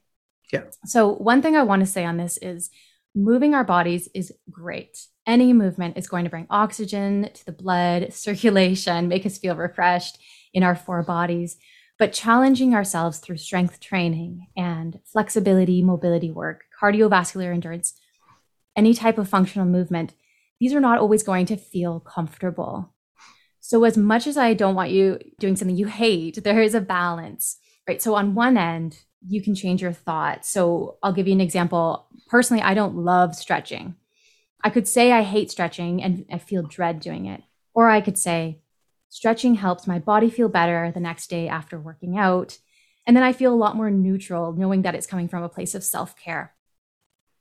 Yeah. 0.52 0.64
So, 0.86 1.12
one 1.12 1.42
thing 1.42 1.56
I 1.56 1.62
want 1.62 1.80
to 1.80 1.86
say 1.86 2.04
on 2.04 2.16
this 2.16 2.38
is 2.38 2.70
moving 3.14 3.54
our 3.54 3.64
bodies 3.64 4.08
is 4.14 4.32
great. 4.50 5.06
Any 5.28 5.52
movement 5.52 5.98
is 5.98 6.08
going 6.08 6.24
to 6.24 6.30
bring 6.30 6.46
oxygen 6.48 7.28
to 7.34 7.46
the 7.46 7.52
blood, 7.52 8.12
circulation, 8.12 9.06
make 9.06 9.26
us 9.26 9.38
feel 9.38 9.54
refreshed 9.54 10.18
in 10.54 10.62
our 10.64 10.74
four 10.74 11.02
bodies. 11.02 11.58
But 11.98 12.14
challenging 12.14 12.74
ourselves 12.74 13.18
through 13.18 13.36
strength 13.36 13.78
training 13.78 14.46
and 14.56 14.98
flexibility, 15.04 15.82
mobility 15.82 16.30
work, 16.30 16.64
cardiovascular 16.80 17.52
endurance, 17.52 17.92
any 18.74 18.94
type 18.94 19.18
of 19.18 19.28
functional 19.28 19.66
movement, 19.66 20.14
these 20.60 20.72
are 20.72 20.80
not 20.80 20.98
always 20.98 21.22
going 21.22 21.44
to 21.46 21.56
feel 21.56 22.00
comfortable. 22.00 22.94
So, 23.60 23.84
as 23.84 23.98
much 23.98 24.26
as 24.26 24.38
I 24.38 24.54
don't 24.54 24.74
want 24.74 24.90
you 24.90 25.18
doing 25.38 25.56
something 25.56 25.76
you 25.76 25.88
hate, 25.88 26.42
there 26.42 26.62
is 26.62 26.74
a 26.74 26.80
balance, 26.80 27.58
right? 27.86 28.00
So, 28.00 28.14
on 28.14 28.34
one 28.34 28.56
end, 28.56 28.98
you 29.26 29.42
can 29.42 29.54
change 29.54 29.82
your 29.82 29.92
thought. 29.92 30.44
So 30.46 30.96
I'll 31.02 31.12
give 31.12 31.26
you 31.26 31.34
an 31.34 31.40
example. 31.40 32.06
Personally, 32.28 32.62
I 32.62 32.74
don't 32.74 32.96
love 32.96 33.34
stretching. 33.34 33.96
I 34.62 34.70
could 34.70 34.88
say 34.88 35.12
I 35.12 35.22
hate 35.22 35.50
stretching 35.50 36.02
and 36.02 36.26
I 36.32 36.38
feel 36.38 36.62
dread 36.62 37.00
doing 37.00 37.26
it. 37.26 37.42
Or 37.74 37.88
I 37.90 38.00
could 38.00 38.18
say, 38.18 38.60
stretching 39.08 39.54
helps 39.54 39.86
my 39.86 39.98
body 39.98 40.30
feel 40.30 40.48
better 40.48 40.90
the 40.92 41.00
next 41.00 41.28
day 41.28 41.48
after 41.48 41.78
working 41.78 42.18
out. 42.18 42.58
And 43.06 43.16
then 43.16 43.24
I 43.24 43.32
feel 43.32 43.54
a 43.54 43.56
lot 43.56 43.76
more 43.76 43.90
neutral 43.90 44.52
knowing 44.52 44.82
that 44.82 44.94
it's 44.94 45.06
coming 45.06 45.28
from 45.28 45.42
a 45.42 45.48
place 45.48 45.74
of 45.74 45.84
self 45.84 46.16
care. 46.16 46.54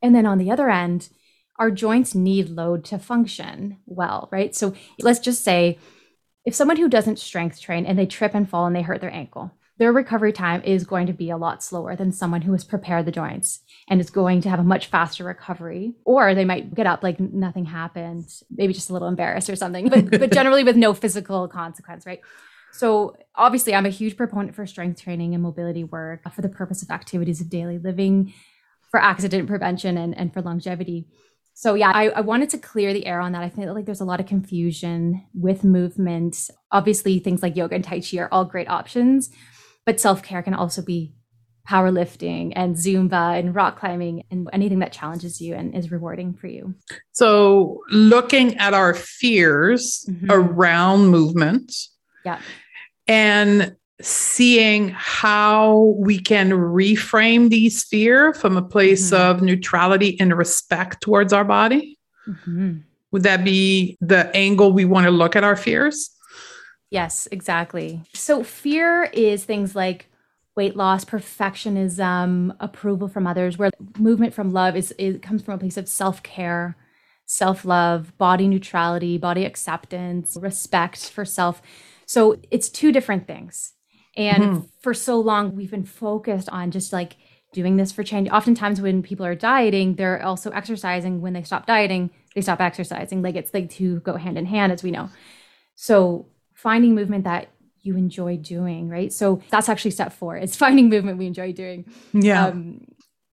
And 0.01 0.15
then 0.15 0.25
on 0.25 0.37
the 0.37 0.51
other 0.51 0.69
end, 0.69 1.09
our 1.57 1.71
joints 1.71 2.13
need 2.13 2.49
load 2.49 2.85
to 2.85 2.99
function 2.99 3.77
well, 3.85 4.29
right? 4.31 4.55
So 4.55 4.75
let's 4.99 5.19
just 5.19 5.43
say 5.43 5.79
if 6.45 6.53
someone 6.55 6.77
who 6.77 6.87
doesn't 6.87 7.19
strength 7.19 7.59
train 7.59 7.85
and 7.85 7.97
they 7.97 8.05
trip 8.05 8.33
and 8.35 8.47
fall 8.47 8.67
and 8.67 8.75
they 8.75 8.83
hurt 8.83 9.01
their 9.01 9.13
ankle, 9.13 9.51
their 9.77 9.93
recovery 9.93 10.33
time 10.33 10.63
is 10.63 10.85
going 10.85 11.07
to 11.07 11.13
be 11.13 11.29
a 11.29 11.37
lot 11.37 11.63
slower 11.63 11.95
than 11.95 12.11
someone 12.11 12.41
who 12.41 12.51
has 12.53 12.63
prepared 12.63 13.05
the 13.05 13.11
joints 13.11 13.61
and 13.87 14.01
is 14.01 14.09
going 14.09 14.41
to 14.41 14.49
have 14.49 14.59
a 14.59 14.63
much 14.63 14.87
faster 14.87 15.23
recovery. 15.23 15.93
Or 16.03 16.33
they 16.33 16.45
might 16.45 16.73
get 16.73 16.87
up 16.87 17.03
like 17.03 17.19
nothing 17.19 17.65
happened, 17.65 18.27
maybe 18.49 18.73
just 18.73 18.89
a 18.89 18.93
little 18.93 19.07
embarrassed 19.07 19.49
or 19.49 19.55
something, 19.55 19.89
but, 19.89 20.09
but 20.19 20.31
generally 20.31 20.63
with 20.63 20.75
no 20.75 20.93
physical 20.93 21.47
consequence, 21.47 22.05
right? 22.05 22.21
So, 22.73 23.15
obviously, 23.35 23.73
I'm 23.73 23.85
a 23.85 23.89
huge 23.89 24.17
proponent 24.17 24.53
for 24.53 24.65
strength 24.67 25.01
training 25.01 25.33
and 25.33 25.41
mobility 25.41 25.83
work 25.83 26.31
for 26.33 26.41
the 26.41 26.49
purpose 26.49 26.81
of 26.83 26.91
activities 26.91 27.39
of 27.39 27.49
daily 27.49 27.77
living. 27.77 28.33
for 28.89 28.99
accident 29.01 29.47
prevention 29.47 29.97
and, 29.97 30.17
and 30.17 30.33
for 30.33 30.41
longevity. 30.41 31.07
So 31.53 31.73
yeah, 31.73 31.91
I, 31.93 32.09
I, 32.09 32.21
wanted 32.21 32.51
to 32.51 32.57
clear 32.59 32.93
the 32.93 33.05
air 33.07 33.19
on 33.19 33.31
that. 33.31 33.41
I 33.41 33.49
feel 33.49 33.73
like 33.73 33.85
there's 33.85 33.99
a 33.99 34.05
lot 34.05 34.19
of 34.19 34.27
confusion 34.27 35.25
with 35.33 35.63
movement. 35.63 36.51
Obviously, 36.71 37.17
things 37.17 37.41
like 37.41 37.55
yoga 37.55 37.73
and 37.75 37.83
Tai 37.83 38.01
Chi 38.01 38.17
are 38.19 38.29
all 38.31 38.45
great 38.45 38.69
options, 38.69 39.31
but 39.87 40.01
self-care 40.01 40.43
can 40.43 40.53
also 40.53 40.81
be 40.81 41.13
powerlifting 41.67 42.51
and 42.57 42.75
Zumba 42.75 43.39
and 43.39 43.55
rock 43.55 43.79
climbing 43.79 44.25
and 44.29 44.49
anything 44.51 44.79
that 44.79 44.91
challenges 44.91 45.39
you 45.39 45.55
and 45.55 45.73
is 45.73 45.91
rewarding 45.91 46.33
for 46.33 46.47
you. 46.47 46.75
So 47.13 47.79
looking 47.89 48.57
at 48.57 48.73
our 48.73 48.93
fears 48.93 50.05
mm-hmm. 50.09 50.29
around 50.29 51.07
movement. 51.07 51.73
Yeah. 52.25 52.41
And 53.07 53.77
seeing 54.01 54.89
how 54.89 55.95
we 55.97 56.19
can 56.19 56.51
reframe 56.51 57.49
these 57.49 57.85
fear 57.85 58.33
from 58.33 58.57
a 58.57 58.61
place 58.61 59.11
mm-hmm. 59.11 59.37
of 59.37 59.41
neutrality 59.41 60.19
and 60.19 60.37
respect 60.37 61.01
towards 61.01 61.31
our 61.31 61.45
body. 61.45 61.97
Mm-hmm. 62.27 62.79
Would 63.11 63.23
that 63.23 63.45
be 63.45 63.97
the 64.01 64.35
angle 64.35 64.73
we 64.73 64.83
want 64.83 65.05
to 65.05 65.11
look 65.11 65.37
at 65.37 65.45
our 65.45 65.55
fears? 65.55 66.09
Yes, 66.89 67.27
exactly. 67.31 68.01
So, 68.13 68.43
fear 68.43 69.03
is 69.13 69.43
things 69.43 69.75
like 69.75 70.09
weight 70.55 70.75
loss, 70.75 71.03
perfectionism, 71.05 72.55
approval 72.59 73.07
from 73.07 73.27
others, 73.27 73.57
where 73.57 73.71
movement 73.99 74.33
from 74.33 74.51
love 74.51 74.75
is, 74.75 74.93
it 74.97 75.21
comes 75.21 75.41
from 75.41 75.55
a 75.55 75.57
place 75.57 75.77
of 75.77 75.87
self 75.89 76.23
care, 76.23 76.77
self 77.25 77.65
love, 77.65 78.17
body 78.17 78.47
neutrality, 78.47 79.17
body 79.17 79.43
acceptance, 79.43 80.37
respect 80.39 81.09
for 81.09 81.25
self. 81.25 81.61
So, 82.05 82.39
it's 82.51 82.69
two 82.69 82.91
different 82.91 83.27
things. 83.27 83.73
And 84.15 84.43
mm-hmm. 84.43 84.65
for 84.81 84.93
so 84.93 85.19
long, 85.19 85.55
we've 85.55 85.71
been 85.71 85.85
focused 85.85 86.49
on 86.49 86.71
just 86.71 86.93
like 86.93 87.17
doing 87.53 87.75
this 87.75 87.91
for 87.91 88.03
change. 88.03 88.29
Oftentimes, 88.29 88.79
when 88.79 89.03
people 89.03 89.25
are 89.25 89.35
dieting, 89.35 89.95
they're 89.95 90.23
also 90.23 90.51
exercising. 90.51 91.19
When 91.21 91.33
they 91.33 91.43
stop 91.43 91.65
dieting, 91.65 92.11
they 92.33 92.41
stop 92.41 92.61
exercising. 92.61 93.21
Like 93.21 93.35
it's 93.35 93.53
like 93.53 93.69
two 93.69 93.99
go 93.99 94.15
hand 94.15 94.37
in 94.37 94.45
hand, 94.45 94.71
as 94.71 94.83
we 94.83 94.91
know. 94.91 95.09
So, 95.75 96.27
finding 96.57 96.95
movement 96.95 97.23
that 97.23 97.47
you 97.83 97.95
enjoy 97.95 98.35
doing, 98.35 98.89
right? 98.89 99.13
So, 99.13 99.41
that's 99.49 99.69
actually 99.69 99.91
step 99.91 100.11
four 100.11 100.35
It's 100.35 100.55
finding 100.65 100.89
movement 100.89 101.17
we 101.17 101.27
enjoy 101.27 101.53
doing. 101.53 101.85
Yeah. 102.13 102.47
Um, 102.47 102.85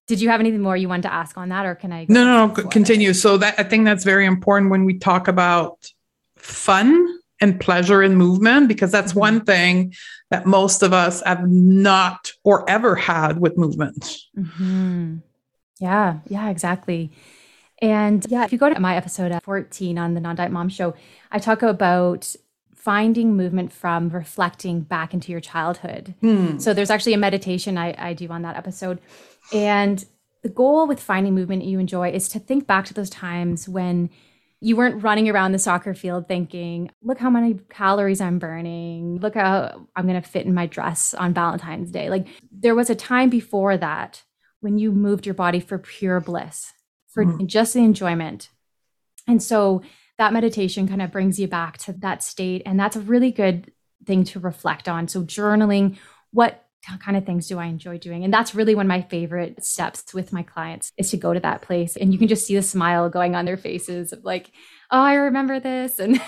did 0.07 0.21
you 0.21 0.29
have 0.29 0.39
anything 0.39 0.61
more 0.61 0.77
you 0.77 0.87
wanted 0.87 1.03
to 1.03 1.13
ask 1.13 1.35
on 1.37 1.49
that, 1.49 1.65
or 1.65 1.73
can 1.73 1.91
I? 1.91 2.05
no, 2.07 2.23
no, 2.23 2.47
no. 2.47 2.69
Continue. 2.69 3.13
So 3.13 3.37
that 3.37 3.55
I 3.57 3.63
think 3.63 3.85
that's 3.85 4.03
very 4.03 4.25
important 4.25 4.69
when 4.69 4.85
we 4.85 4.99
talk 4.99 5.27
about 5.27 5.91
fun 6.37 7.19
and 7.41 7.59
pleasure 7.59 8.03
in 8.03 8.15
movement 8.15 8.67
because 8.67 8.91
that's 8.91 9.11
mm-hmm. 9.11 9.19
one 9.19 9.45
thing 9.45 9.93
that 10.29 10.45
most 10.45 10.83
of 10.83 10.93
us 10.93 11.23
have 11.25 11.49
not 11.49 12.31
or 12.43 12.69
ever 12.69 12.95
had 12.95 13.39
with 13.39 13.57
movement. 13.57 14.17
Mm-hmm. 14.37 15.17
Yeah, 15.79 16.19
yeah, 16.27 16.49
exactly. 16.49 17.11
And 17.81 18.25
yeah, 18.29 18.45
if 18.45 18.51
you 18.51 18.57
go 18.57 18.73
to 18.73 18.79
my 18.79 18.95
episode 18.95 19.37
14 19.43 19.97
on 19.97 20.13
the 20.13 20.21
Non 20.21 20.35
Diet 20.35 20.51
Mom 20.51 20.69
Show, 20.69 20.93
I 21.31 21.39
talk 21.39 21.61
about 21.61 22.33
finding 22.85 23.35
movement 23.35 23.73
from 23.73 24.09
reflecting 24.09 24.81
back 24.81 25.11
into 25.11 25.31
your 25.31 25.41
childhood. 25.41 26.13
Hmm. 26.21 26.59
So 26.59 26.71
there's 26.71 26.91
actually 26.91 27.15
a 27.15 27.17
meditation 27.17 27.79
I, 27.79 27.95
I 27.97 28.13
do 28.13 28.29
on 28.29 28.43
that 28.43 28.55
episode. 28.55 29.01
And 29.51 30.05
the 30.43 30.49
goal 30.49 30.87
with 30.87 30.99
finding 30.99 31.33
movement 31.33 31.65
you 31.65 31.79
enjoy 31.79 32.11
is 32.11 32.29
to 32.29 32.39
think 32.39 32.67
back 32.67 32.85
to 32.85 32.93
those 32.93 33.09
times 33.09 33.67
when 33.67 34.11
you 34.61 34.75
weren't 34.75 35.03
running 35.03 35.27
around 35.27 35.51
the 35.51 35.59
soccer 35.59 35.95
field 35.95 36.27
thinking, 36.27 36.91
look 37.01 37.17
how 37.17 37.31
many 37.31 37.59
calories 37.69 38.21
I'm 38.21 38.37
burning. 38.37 39.19
Look 39.19 39.33
how 39.33 39.87
I'm 39.95 40.07
going 40.07 40.21
to 40.21 40.27
fit 40.27 40.45
in 40.45 40.53
my 40.53 40.67
dress 40.67 41.15
on 41.15 41.33
Valentine's 41.33 41.89
Day. 41.89 42.11
Like 42.11 42.27
there 42.51 42.75
was 42.75 42.91
a 42.91 42.95
time 42.95 43.31
before 43.31 43.77
that 43.77 44.21
when 44.59 44.77
you 44.77 44.91
moved 44.91 45.25
your 45.25 45.35
body 45.35 45.59
for 45.59 45.79
pure 45.79 46.19
bliss, 46.19 46.71
for 47.07 47.25
mm. 47.25 47.47
just 47.47 47.73
the 47.73 47.79
enjoyment. 47.79 48.49
And 49.27 49.41
so 49.41 49.81
that 50.17 50.33
meditation 50.33 50.87
kind 50.87 51.01
of 51.01 51.11
brings 51.11 51.39
you 51.39 51.47
back 51.47 51.77
to 51.79 51.93
that 51.93 52.23
state. 52.23 52.63
And 52.65 52.79
that's 52.79 52.95
a 52.95 53.01
really 53.01 53.31
good 53.31 53.71
thing 54.05 54.23
to 54.25 54.39
reflect 54.39 54.87
on. 54.87 55.07
So 55.07 55.23
journaling, 55.23 55.97
what 56.31 56.61
kind 56.99 57.17
of 57.17 57.25
things 57.25 57.47
do 57.47 57.57
I 57.57 57.65
enjoy 57.65 57.97
doing? 57.97 58.23
And 58.23 58.33
that's 58.33 58.53
really 58.53 58.75
one 58.75 58.85
of 58.85 58.89
my 58.89 59.01
favorite 59.01 59.63
steps 59.65 60.13
with 60.13 60.31
my 60.31 60.43
clients 60.43 60.91
is 60.97 61.09
to 61.11 61.17
go 61.17 61.33
to 61.33 61.39
that 61.39 61.61
place 61.61 61.95
and 61.95 62.13
you 62.13 62.19
can 62.19 62.27
just 62.27 62.45
see 62.45 62.55
the 62.55 62.61
smile 62.61 63.09
going 63.09 63.35
on 63.35 63.45
their 63.45 63.57
faces 63.57 64.13
of 64.13 64.23
like, 64.23 64.51
oh, 64.91 65.01
I 65.01 65.15
remember 65.15 65.59
this. 65.59 65.99
And 65.99 66.21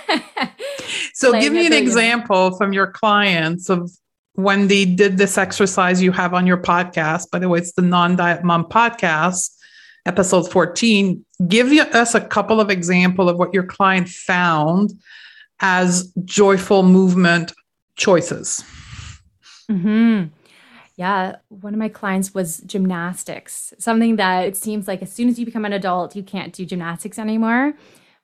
so 1.13 1.39
give 1.39 1.53
me 1.53 1.67
an 1.67 1.73
example 1.73 2.57
from 2.57 2.73
your 2.73 2.87
clients 2.87 3.69
of 3.69 3.91
when 4.33 4.67
they 4.67 4.85
did 4.85 5.17
this 5.17 5.37
exercise 5.37 6.01
you 6.01 6.11
have 6.11 6.33
on 6.33 6.45
your 6.45 6.57
podcast. 6.57 7.31
By 7.31 7.39
the 7.39 7.49
way, 7.49 7.59
it's 7.59 7.73
the 7.73 7.81
Non 7.81 8.15
Diet 8.15 8.43
Mom 8.43 8.65
podcast, 8.65 9.49
episode 10.07 10.49
14. 10.51 11.23
Give 11.47 11.71
us 11.71 12.15
a 12.15 12.21
couple 12.21 12.59
of 12.59 12.69
example 12.69 13.29
of 13.29 13.37
what 13.37 13.53
your 13.53 13.63
client 13.63 14.09
found 14.09 14.93
as 15.59 16.11
joyful 16.23 16.83
movement 16.83 17.53
choices. 17.95 18.63
Hmm. 19.69 20.25
Yeah, 20.95 21.35
one 21.49 21.73
of 21.73 21.79
my 21.79 21.89
clients 21.89 22.33
was 22.33 22.57
gymnastics, 22.61 23.73
something 23.77 24.15
that 24.15 24.47
it 24.47 24.57
seems 24.57 24.87
like 24.87 25.03
as 25.03 25.11
soon 25.11 25.29
as 25.29 25.37
you 25.37 25.45
become 25.45 25.65
an 25.65 25.73
adult, 25.73 26.15
you 26.15 26.23
can't 26.23 26.53
do 26.53 26.65
gymnastics 26.65 27.19
anymore. 27.19 27.73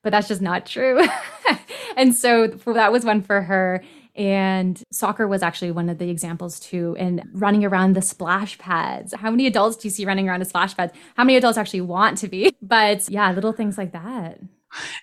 But 0.01 0.09
that's 0.09 0.27
just 0.27 0.41
not 0.41 0.65
true. 0.65 1.05
and 1.97 2.15
so 2.15 2.57
for, 2.57 2.73
that 2.73 2.91
was 2.91 3.05
one 3.05 3.21
for 3.21 3.41
her. 3.41 3.83
And 4.15 4.81
soccer 4.91 5.27
was 5.27 5.41
actually 5.41 5.71
one 5.71 5.89
of 5.89 5.97
the 5.97 6.09
examples 6.09 6.59
too. 6.59 6.95
And 6.99 7.23
running 7.33 7.65
around 7.65 7.95
the 7.95 8.01
splash 8.01 8.57
pads. 8.57 9.13
How 9.13 9.31
many 9.31 9.47
adults 9.47 9.77
do 9.77 9.87
you 9.87 9.91
see 9.91 10.05
running 10.05 10.29
around 10.29 10.39
the 10.39 10.45
splash 10.45 10.75
pads? 10.75 10.93
How 11.15 11.23
many 11.23 11.37
adults 11.37 11.57
actually 11.57 11.81
want 11.81 12.17
to 12.19 12.27
be? 12.27 12.55
But 12.61 13.07
yeah, 13.09 13.31
little 13.31 13.53
things 13.53 13.77
like 13.77 13.91
that. 13.91 14.39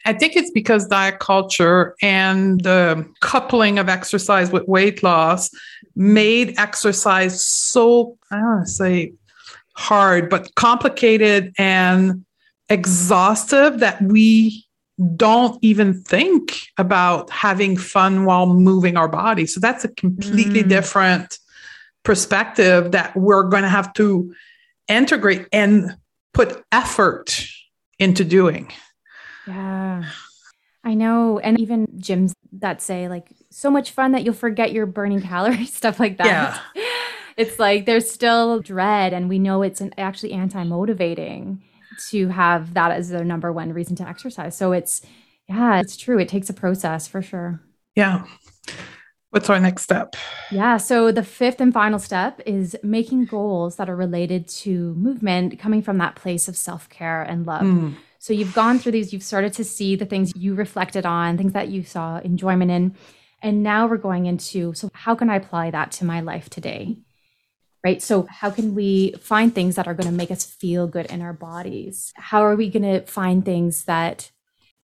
I 0.05 0.12
think 0.12 0.35
it's 0.35 0.51
because 0.51 0.87
diet 0.87 1.20
culture 1.20 1.94
and 2.03 2.61
the 2.62 3.09
coupling 3.20 3.79
of 3.79 3.88
exercise 3.88 4.51
with 4.51 4.66
weight 4.66 5.03
loss 5.03 5.51
made 5.94 6.59
exercise 6.59 7.44
so, 7.44 8.16
I 8.31 8.37
don't 8.37 8.44
want 8.44 8.66
to 8.66 8.73
say 8.73 9.12
hard, 9.77 10.29
but 10.29 10.55
complicated 10.57 11.53
and 11.59 12.25
exhaustive 12.68 13.81
that 13.81 14.01
we 14.03 14.64
don't 15.16 15.58
even 15.62 16.02
think 16.02 16.68
about 16.76 17.30
having 17.30 17.76
fun 17.76 18.24
while 18.24 18.46
moving 18.46 18.96
our 18.96 19.08
body. 19.08 19.46
So 19.46 19.60
that's 19.60 19.84
a 19.84 19.88
completely 19.88 20.62
mm. 20.62 20.68
different 20.68 21.38
perspective 22.02 22.92
that 22.92 23.16
we're 23.16 23.44
going 23.44 23.62
to 23.62 23.68
have 23.68 23.92
to 23.94 24.34
integrate 24.88 25.46
and 25.52 25.96
put 26.34 26.62
effort 26.72 27.44
into 27.98 28.24
doing. 28.24 28.72
Yeah. 29.46 30.04
I 30.82 30.94
know. 30.94 31.38
And 31.38 31.60
even 31.60 31.86
gyms 31.98 32.32
that 32.52 32.82
say 32.82 33.08
like 33.08 33.28
so 33.50 33.70
much 33.70 33.90
fun 33.92 34.12
that 34.12 34.24
you'll 34.24 34.34
forget 34.34 34.72
your 34.72 34.86
burning 34.86 35.22
calories, 35.22 35.72
stuff 35.74 36.00
like 36.00 36.18
that. 36.18 36.26
Yeah. 36.74 36.82
It's 37.36 37.58
like 37.58 37.86
there's 37.86 38.10
still 38.10 38.60
dread, 38.60 39.14
and 39.14 39.28
we 39.28 39.38
know 39.38 39.62
it's 39.62 39.80
an, 39.80 39.94
actually 39.96 40.32
anti 40.32 40.62
motivating 40.62 41.62
to 42.08 42.28
have 42.28 42.74
that 42.74 42.90
as 42.92 43.10
their 43.10 43.24
number 43.24 43.52
one 43.52 43.72
reason 43.72 43.96
to 43.96 44.08
exercise. 44.08 44.56
So 44.56 44.72
it's, 44.72 45.02
yeah, 45.48 45.80
it's 45.80 45.96
true. 45.96 46.18
It 46.18 46.28
takes 46.28 46.48
a 46.48 46.54
process 46.54 47.06
for 47.06 47.22
sure. 47.22 47.60
Yeah. 47.94 48.24
What's 49.30 49.48
our 49.48 49.60
next 49.60 49.82
step? 49.82 50.16
Yeah. 50.50 50.76
So 50.76 51.12
the 51.12 51.22
fifth 51.22 51.60
and 51.60 51.72
final 51.72 51.98
step 51.98 52.40
is 52.46 52.76
making 52.82 53.26
goals 53.26 53.76
that 53.76 53.88
are 53.88 53.94
related 53.96 54.48
to 54.48 54.94
movement 54.94 55.58
coming 55.58 55.82
from 55.82 55.98
that 55.98 56.16
place 56.16 56.48
of 56.48 56.56
self 56.56 56.88
care 56.88 57.22
and 57.22 57.46
love. 57.46 57.62
Mm. 57.62 57.94
So 58.18 58.32
you've 58.32 58.54
gone 58.54 58.78
through 58.78 58.92
these, 58.92 59.12
you've 59.12 59.22
started 59.22 59.52
to 59.54 59.64
see 59.64 59.96
the 59.96 60.04
things 60.04 60.32
you 60.36 60.54
reflected 60.54 61.06
on, 61.06 61.38
things 61.38 61.52
that 61.52 61.68
you 61.68 61.84
saw 61.84 62.18
enjoyment 62.18 62.70
in. 62.70 62.96
And 63.40 63.62
now 63.62 63.86
we're 63.86 63.96
going 63.96 64.26
into 64.26 64.74
so, 64.74 64.90
how 64.92 65.14
can 65.14 65.30
I 65.30 65.36
apply 65.36 65.70
that 65.70 65.92
to 65.92 66.04
my 66.04 66.20
life 66.20 66.50
today? 66.50 66.98
Right. 67.82 68.02
So, 68.02 68.26
how 68.28 68.50
can 68.50 68.74
we 68.74 69.14
find 69.20 69.54
things 69.54 69.76
that 69.76 69.88
are 69.88 69.94
going 69.94 70.10
to 70.10 70.14
make 70.14 70.30
us 70.30 70.44
feel 70.44 70.86
good 70.86 71.06
in 71.06 71.22
our 71.22 71.32
bodies? 71.32 72.12
How 72.14 72.44
are 72.44 72.54
we 72.54 72.68
going 72.68 72.82
to 72.82 73.06
find 73.06 73.44
things 73.44 73.84
that 73.84 74.30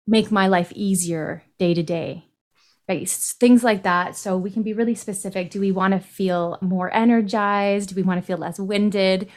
make 0.07 0.31
my 0.31 0.47
life 0.47 0.71
easier 0.73 1.43
day 1.59 1.73
to 1.73 1.83
day? 1.83 2.25
Right. 2.87 3.09
Things 3.09 3.63
like 3.63 3.83
that. 3.83 4.15
So, 4.15 4.37
we 4.37 4.49
can 4.49 4.63
be 4.63 4.73
really 4.73 4.95
specific. 4.95 5.51
Do 5.51 5.59
we 5.59 5.73
want 5.73 5.93
to 5.93 5.99
feel 5.99 6.57
more 6.61 6.93
energized? 6.93 7.89
Do 7.89 7.95
we 7.95 8.03
want 8.03 8.21
to 8.21 8.25
feel 8.25 8.37
less 8.37 8.59
winded? 8.59 9.29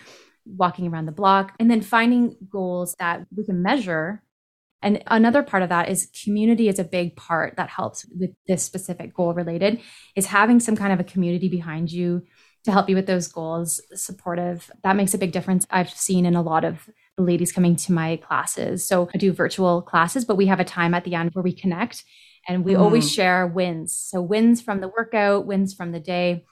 walking 0.57 0.89
around 0.89 1.07
the 1.07 1.13
block, 1.13 1.55
and 1.59 1.71
then 1.71 1.81
finding 1.81 2.37
goals 2.51 2.95
that 2.99 3.27
we 3.35 3.45
can 3.45 3.63
measure. 3.63 4.23
And 4.81 5.03
another 5.09 5.43
part 5.43 5.63
of 5.63 5.71
that 5.71 5.89
is 5.89 6.09
community 6.25 6.69
is 6.69 6.79
a 6.79 6.85
big 6.85 7.17
part 7.17 7.57
that 7.57 7.69
helps 7.69 8.07
with 8.17 8.31
this 8.47 8.63
specific 8.63 9.13
goal 9.13 9.35
related, 9.35 9.81
is 10.15 10.27
having 10.27 10.61
some 10.61 10.77
kind 10.77 10.93
of 10.93 11.01
a 11.01 11.05
community 11.05 11.49
behind 11.49 11.91
you 11.91 12.23
to 12.65 12.73
help 12.73 12.89
you 12.89 12.97
with 12.97 13.07
those 13.07 13.29
goals, 13.29 13.81
supportive. 13.95 14.71
That 14.83 14.97
makes 14.97 15.15
a 15.15 15.19
big 15.19 15.33
difference. 15.33 15.67
I've 15.71 15.91
seen 15.91 16.27
in 16.27 16.37
a 16.37 16.43
lot 16.43 16.65
of 16.65 16.91
the 17.17 17.23
ladies 17.23 17.53
coming 17.53 17.77
to 17.77 17.93
my 17.93 18.17
classes. 18.17 18.87
So 18.87 19.09
I 19.15 19.19
do 19.19 19.33
virtual 19.33 19.83
classes, 19.83 20.25
but 20.25 20.37
we 20.37 20.47
have 20.47 20.61
a 20.61 20.65
time 20.65 20.95
at 20.95 21.05
the 21.05 21.15
end 21.15 21.31
where 21.33 21.43
we 21.43 21.53
connect 21.53 22.05
and 22.47 22.65
we 22.65 22.75
mm. 22.75 22.81
always 22.81 23.11
share 23.11 23.47
wins. 23.47 23.97
So 23.97 24.21
wins 24.21 24.61
from 24.61 24.81
the 24.81 24.89
workout, 24.89 25.47
wins 25.47 25.75
from 25.75 25.93
the 25.93 26.01
day 26.01 26.45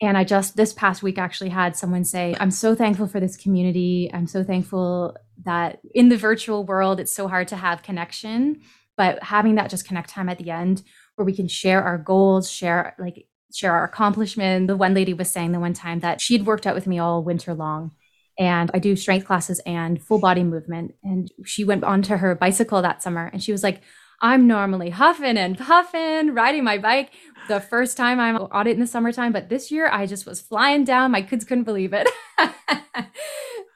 And 0.00 0.16
I 0.16 0.24
just 0.24 0.56
this 0.56 0.72
past 0.72 1.02
week 1.02 1.18
actually 1.18 1.50
had 1.50 1.76
someone 1.76 2.04
say, 2.04 2.34
I'm 2.38 2.50
so 2.50 2.74
thankful 2.74 3.08
for 3.08 3.18
this 3.20 3.36
community. 3.36 4.10
I'm 4.12 4.26
so 4.26 4.44
thankful 4.44 5.16
that 5.44 5.80
in 5.94 6.08
the 6.08 6.16
virtual 6.16 6.64
world, 6.64 7.00
it's 7.00 7.12
so 7.12 7.26
hard 7.26 7.48
to 7.48 7.56
have 7.56 7.82
connection, 7.82 8.60
but 8.96 9.22
having 9.22 9.56
that 9.56 9.70
just 9.70 9.86
connect 9.86 10.10
time 10.10 10.28
at 10.28 10.38
the 10.38 10.50
end 10.50 10.82
where 11.16 11.24
we 11.24 11.34
can 11.34 11.48
share 11.48 11.82
our 11.82 11.98
goals, 11.98 12.50
share 12.50 12.94
like 12.98 13.26
share 13.54 13.72
our 13.72 13.84
accomplishment. 13.84 14.66
The 14.66 14.76
one 14.76 14.94
lady 14.94 15.14
was 15.14 15.30
saying 15.30 15.52
the 15.52 15.60
one 15.60 15.74
time 15.74 16.00
that 16.00 16.20
she'd 16.20 16.46
worked 16.46 16.66
out 16.66 16.74
with 16.74 16.86
me 16.86 16.98
all 16.98 17.22
winter 17.22 17.54
long 17.54 17.92
and 18.38 18.70
I 18.72 18.78
do 18.78 18.94
strength 18.94 19.26
classes 19.26 19.60
and 19.66 20.00
full 20.00 20.20
body 20.20 20.44
movement. 20.44 20.94
And 21.02 21.30
she 21.44 21.64
went 21.64 21.82
onto 21.82 22.16
her 22.16 22.34
bicycle 22.34 22.80
that 22.82 23.02
summer 23.02 23.28
and 23.32 23.42
she 23.42 23.52
was 23.52 23.62
like, 23.62 23.82
I'm 24.20 24.46
normally 24.46 24.90
huffing 24.90 25.36
and 25.36 25.58
puffing, 25.58 26.34
riding 26.34 26.64
my 26.64 26.78
bike 26.78 27.10
the 27.48 27.60
first 27.60 27.96
time 27.96 28.20
I'm 28.20 28.36
on 28.36 28.66
it 28.66 28.72
in 28.72 28.80
the 28.80 28.86
summertime, 28.86 29.32
but 29.32 29.48
this 29.48 29.70
year 29.70 29.88
I 29.90 30.06
just 30.06 30.26
was 30.26 30.40
flying 30.40 30.84
down. 30.84 31.10
My 31.10 31.22
kids 31.22 31.44
couldn't 31.44 31.64
believe 31.64 31.92
it. 31.92 32.08
oh, 32.38 33.06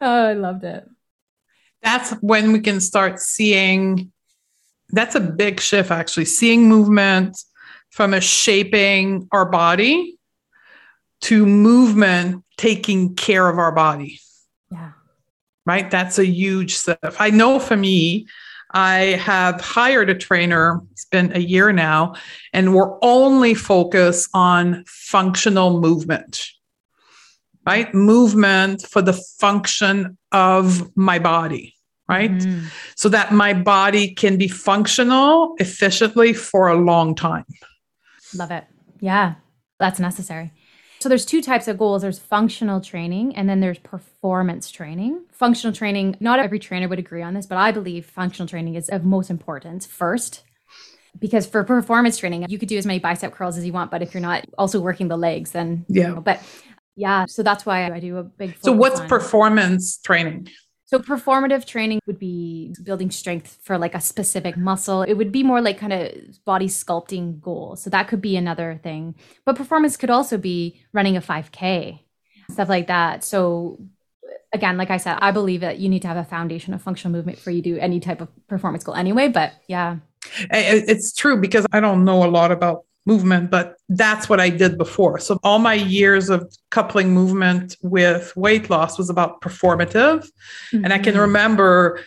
I 0.00 0.34
loved 0.34 0.64
it. 0.64 0.84
That's 1.82 2.10
when 2.20 2.52
we 2.52 2.60
can 2.60 2.80
start 2.80 3.18
seeing 3.18 4.12
that's 4.90 5.14
a 5.14 5.20
big 5.20 5.58
shift 5.58 5.90
actually, 5.90 6.26
seeing 6.26 6.68
movement 6.68 7.36
from 7.92 8.14
a 8.14 8.20
shaping 8.20 9.28
our 9.32 9.48
body 9.48 10.18
to 11.20 11.46
movement 11.46 12.42
taking 12.56 13.14
care 13.14 13.48
of 13.48 13.58
our 13.58 13.72
body. 13.72 14.18
Yeah. 14.70 14.92
Right? 15.64 15.90
That's 15.90 16.18
a 16.18 16.26
huge 16.26 16.74
step. 16.74 17.14
I 17.20 17.30
know 17.30 17.60
for 17.60 17.76
me, 17.76 18.26
I 18.74 19.20
have 19.20 19.60
hired 19.60 20.08
a 20.08 20.14
trainer, 20.14 20.80
it's 20.90 21.04
been 21.04 21.36
a 21.36 21.38
year 21.38 21.70
now, 21.72 22.14
and 22.54 22.74
we're 22.74 22.96
only 23.02 23.52
focused 23.54 24.30
on 24.32 24.84
functional 24.86 25.78
movement, 25.78 26.46
right? 27.66 27.92
Movement 27.92 28.82
for 28.88 29.02
the 29.02 29.12
function 29.12 30.16
of 30.32 30.90
my 30.96 31.18
body, 31.18 31.76
right? 32.08 32.32
Mm-hmm. 32.32 32.68
So 32.96 33.10
that 33.10 33.32
my 33.32 33.52
body 33.52 34.14
can 34.14 34.38
be 34.38 34.48
functional 34.48 35.54
efficiently 35.58 36.32
for 36.32 36.68
a 36.68 36.74
long 36.74 37.14
time. 37.14 37.44
Love 38.34 38.50
it. 38.50 38.64
Yeah, 39.00 39.34
that's 39.78 40.00
necessary. 40.00 40.52
So 41.00 41.08
there's 41.08 41.26
two 41.26 41.42
types 41.42 41.66
of 41.66 41.78
goals. 41.78 42.02
There's 42.02 42.20
functional 42.20 42.80
training 42.80 43.34
and 43.34 43.48
then 43.48 43.58
there's 43.58 43.78
performance 43.80 44.70
training. 44.70 45.24
Functional 45.32 45.74
training, 45.74 46.16
not 46.20 46.38
every 46.38 46.60
trainer 46.60 46.86
would 46.86 47.00
agree 47.00 47.22
on 47.22 47.34
this, 47.34 47.44
but 47.44 47.58
I 47.58 47.72
believe 47.72 48.06
functional 48.06 48.48
training 48.48 48.76
is 48.76 48.88
of 48.88 49.04
most 49.04 49.28
importance 49.28 49.84
first. 49.84 50.42
Because 51.18 51.44
for 51.44 51.62
performance 51.64 52.16
training, 52.18 52.46
you 52.48 52.58
could 52.58 52.68
do 52.68 52.78
as 52.78 52.86
many 52.86 53.00
bicep 53.00 53.32
curls 53.32 53.58
as 53.58 53.66
you 53.66 53.72
want, 53.72 53.90
but 53.90 54.00
if 54.00 54.14
you're 54.14 54.20
not 54.20 54.46
also 54.56 54.80
working 54.80 55.08
the 55.08 55.16
legs, 55.16 55.50
then 55.50 55.84
yeah. 55.88 56.08
You 56.08 56.14
know, 56.14 56.20
but 56.20 56.40
yeah, 56.96 57.26
so 57.26 57.42
that's 57.42 57.66
why 57.66 57.90
I 57.90 58.00
do 58.00 58.18
a 58.18 58.22
big. 58.22 58.56
So 58.62 58.72
what's 58.72 59.00
on. 59.00 59.08
performance 59.08 59.98
training? 59.98 60.48
So 60.92 60.98
performative 60.98 61.64
training 61.64 62.00
would 62.06 62.18
be 62.18 62.74
building 62.82 63.10
strength 63.10 63.58
for 63.62 63.78
like 63.78 63.94
a 63.94 64.00
specific 64.00 64.58
muscle. 64.58 65.00
It 65.00 65.14
would 65.14 65.32
be 65.32 65.42
more 65.42 65.62
like 65.62 65.78
kind 65.78 65.94
of 65.94 66.44
body 66.44 66.68
sculpting 66.68 67.40
goals. 67.40 67.80
So 67.80 67.88
that 67.88 68.08
could 68.08 68.20
be 68.20 68.36
another 68.36 68.78
thing. 68.82 69.14
But 69.46 69.56
performance 69.56 69.96
could 69.96 70.10
also 70.10 70.36
be 70.36 70.82
running 70.92 71.16
a 71.16 71.22
5K, 71.22 72.00
stuff 72.50 72.68
like 72.68 72.88
that. 72.88 73.24
So 73.24 73.80
again, 74.52 74.76
like 74.76 74.90
I 74.90 74.98
said, 74.98 75.16
I 75.22 75.30
believe 75.30 75.62
that 75.62 75.78
you 75.78 75.88
need 75.88 76.02
to 76.02 76.08
have 76.08 76.18
a 76.18 76.24
foundation 76.24 76.74
of 76.74 76.82
functional 76.82 77.16
movement 77.16 77.38
for 77.38 77.50
you 77.50 77.62
do 77.62 77.78
any 77.78 77.98
type 77.98 78.20
of 78.20 78.28
performance 78.46 78.84
goal 78.84 78.94
anyway. 78.94 79.28
But 79.28 79.54
yeah. 79.68 79.96
It's 80.50 81.14
true 81.14 81.40
because 81.40 81.64
I 81.72 81.80
don't 81.80 82.04
know 82.04 82.22
a 82.22 82.28
lot 82.28 82.52
about 82.52 82.84
movement, 83.04 83.50
but 83.50 83.76
that's 83.88 84.28
what 84.28 84.40
I 84.40 84.48
did 84.48 84.78
before. 84.78 85.18
So 85.18 85.38
all 85.42 85.58
my 85.58 85.74
years 85.74 86.30
of 86.30 86.52
coupling 86.70 87.12
movement 87.12 87.76
with 87.82 88.32
weight 88.36 88.70
loss 88.70 88.98
was 88.98 89.10
about 89.10 89.40
performative. 89.40 90.28
Mm-hmm. 90.72 90.84
And 90.84 90.92
I 90.92 90.98
can 90.98 91.14
mm-hmm. 91.14 91.22
remember 91.22 92.00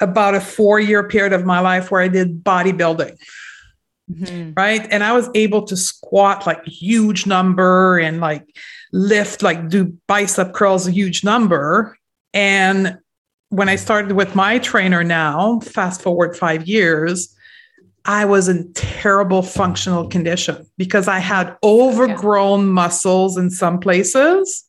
about 0.00 0.34
a 0.34 0.40
four 0.40 0.80
year 0.80 1.06
period 1.06 1.32
of 1.32 1.44
my 1.44 1.60
life 1.60 1.90
where 1.90 2.00
I 2.00 2.08
did 2.08 2.42
bodybuilding. 2.42 3.16
Mm-hmm. 4.10 4.52
Right. 4.54 4.86
And 4.90 5.04
I 5.04 5.12
was 5.12 5.30
able 5.34 5.62
to 5.66 5.76
squat 5.76 6.46
like 6.46 6.64
huge 6.66 7.26
number 7.26 7.98
and 7.98 8.20
like 8.20 8.44
lift, 8.92 9.42
like 9.42 9.68
do 9.68 9.96
bicep 10.08 10.52
curls, 10.54 10.86
a 10.86 10.90
huge 10.90 11.24
number. 11.24 11.96
And 12.34 12.98
when 13.50 13.68
I 13.68 13.76
started 13.76 14.12
with 14.12 14.34
my 14.34 14.58
trainer 14.58 15.04
now, 15.04 15.60
fast 15.60 16.02
forward 16.02 16.36
five 16.36 16.66
years, 16.66 17.34
I 18.04 18.24
was 18.24 18.48
in 18.48 18.72
terrible 18.72 19.42
functional 19.42 20.08
condition 20.08 20.66
because 20.76 21.08
I 21.08 21.18
had 21.18 21.56
overgrown 21.62 22.60
yeah. 22.60 22.72
muscles 22.72 23.36
in 23.36 23.50
some 23.50 23.78
places. 23.78 24.64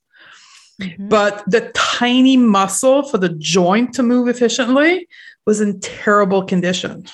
Mm-hmm. 0.82 1.08
But 1.08 1.43
the 1.48 1.72
tiny 1.74 2.38
muscle 2.38 3.04
for 3.04 3.17
the 3.17 3.30
joint 3.30 3.93
to 3.96 4.04
move 4.04 4.28
efficiently 4.28 5.08
was 5.46 5.62
in 5.62 5.80
terrible 5.80 6.43
condition. 6.43 7.06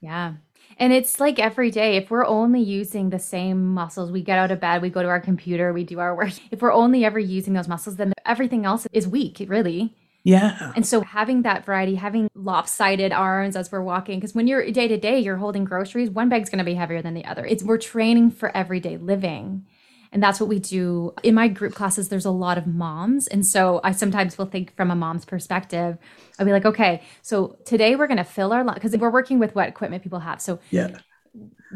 Yeah. 0.00 0.34
And 0.78 0.92
it's 0.92 1.20
like 1.20 1.38
every 1.38 1.70
day, 1.70 1.96
if 1.96 2.10
we're 2.10 2.26
only 2.26 2.60
using 2.60 3.10
the 3.10 3.18
same 3.18 3.66
muscles, 3.66 4.12
we 4.12 4.22
get 4.22 4.38
out 4.38 4.50
of 4.50 4.60
bed, 4.60 4.82
we 4.82 4.90
go 4.90 5.02
to 5.02 5.08
our 5.08 5.20
computer, 5.20 5.72
we 5.72 5.84
do 5.84 6.00
our 6.00 6.14
work. 6.14 6.32
If 6.50 6.60
we're 6.60 6.72
only 6.72 7.04
ever 7.04 7.18
using 7.18 7.54
those 7.54 7.68
muscles, 7.68 7.96
then 7.96 8.12
everything 8.26 8.66
else 8.66 8.86
is 8.92 9.08
weak, 9.08 9.42
really. 9.48 9.94
Yeah. 10.26 10.72
And 10.74 10.84
so 10.84 11.02
having 11.02 11.42
that 11.42 11.64
variety, 11.64 11.94
having 11.94 12.28
lopsided 12.34 13.12
arms 13.12 13.54
as 13.54 13.70
we're 13.70 13.80
walking, 13.80 14.18
because 14.18 14.34
when 14.34 14.48
you're 14.48 14.68
day 14.72 14.88
to 14.88 14.96
day, 14.96 15.20
you're 15.20 15.36
holding 15.36 15.62
groceries, 15.62 16.10
one 16.10 16.28
bag's 16.28 16.50
going 16.50 16.58
to 16.58 16.64
be 16.64 16.74
heavier 16.74 17.00
than 17.00 17.14
the 17.14 17.24
other. 17.24 17.46
It's 17.46 17.62
we're 17.62 17.78
training 17.78 18.32
for 18.32 18.54
everyday 18.54 18.96
living. 18.96 19.64
And 20.10 20.20
that's 20.20 20.40
what 20.40 20.48
we 20.48 20.58
do. 20.58 21.14
In 21.22 21.36
my 21.36 21.46
group 21.46 21.74
classes, 21.74 22.08
there's 22.08 22.24
a 22.24 22.32
lot 22.32 22.58
of 22.58 22.66
moms. 22.66 23.28
And 23.28 23.46
so 23.46 23.80
I 23.84 23.92
sometimes 23.92 24.36
will 24.36 24.46
think 24.46 24.74
from 24.74 24.90
a 24.90 24.96
mom's 24.96 25.24
perspective. 25.24 25.96
I'll 26.40 26.46
be 26.46 26.50
like, 26.50 26.66
okay, 26.66 27.02
so 27.22 27.56
today 27.64 27.94
we're 27.94 28.08
going 28.08 28.16
to 28.16 28.24
fill 28.24 28.52
our, 28.52 28.64
because 28.64 28.96
we're 28.96 29.10
working 29.10 29.38
with 29.38 29.54
what 29.54 29.68
equipment 29.68 30.02
people 30.02 30.18
have. 30.18 30.42
So 30.42 30.58
yeah 30.70 30.88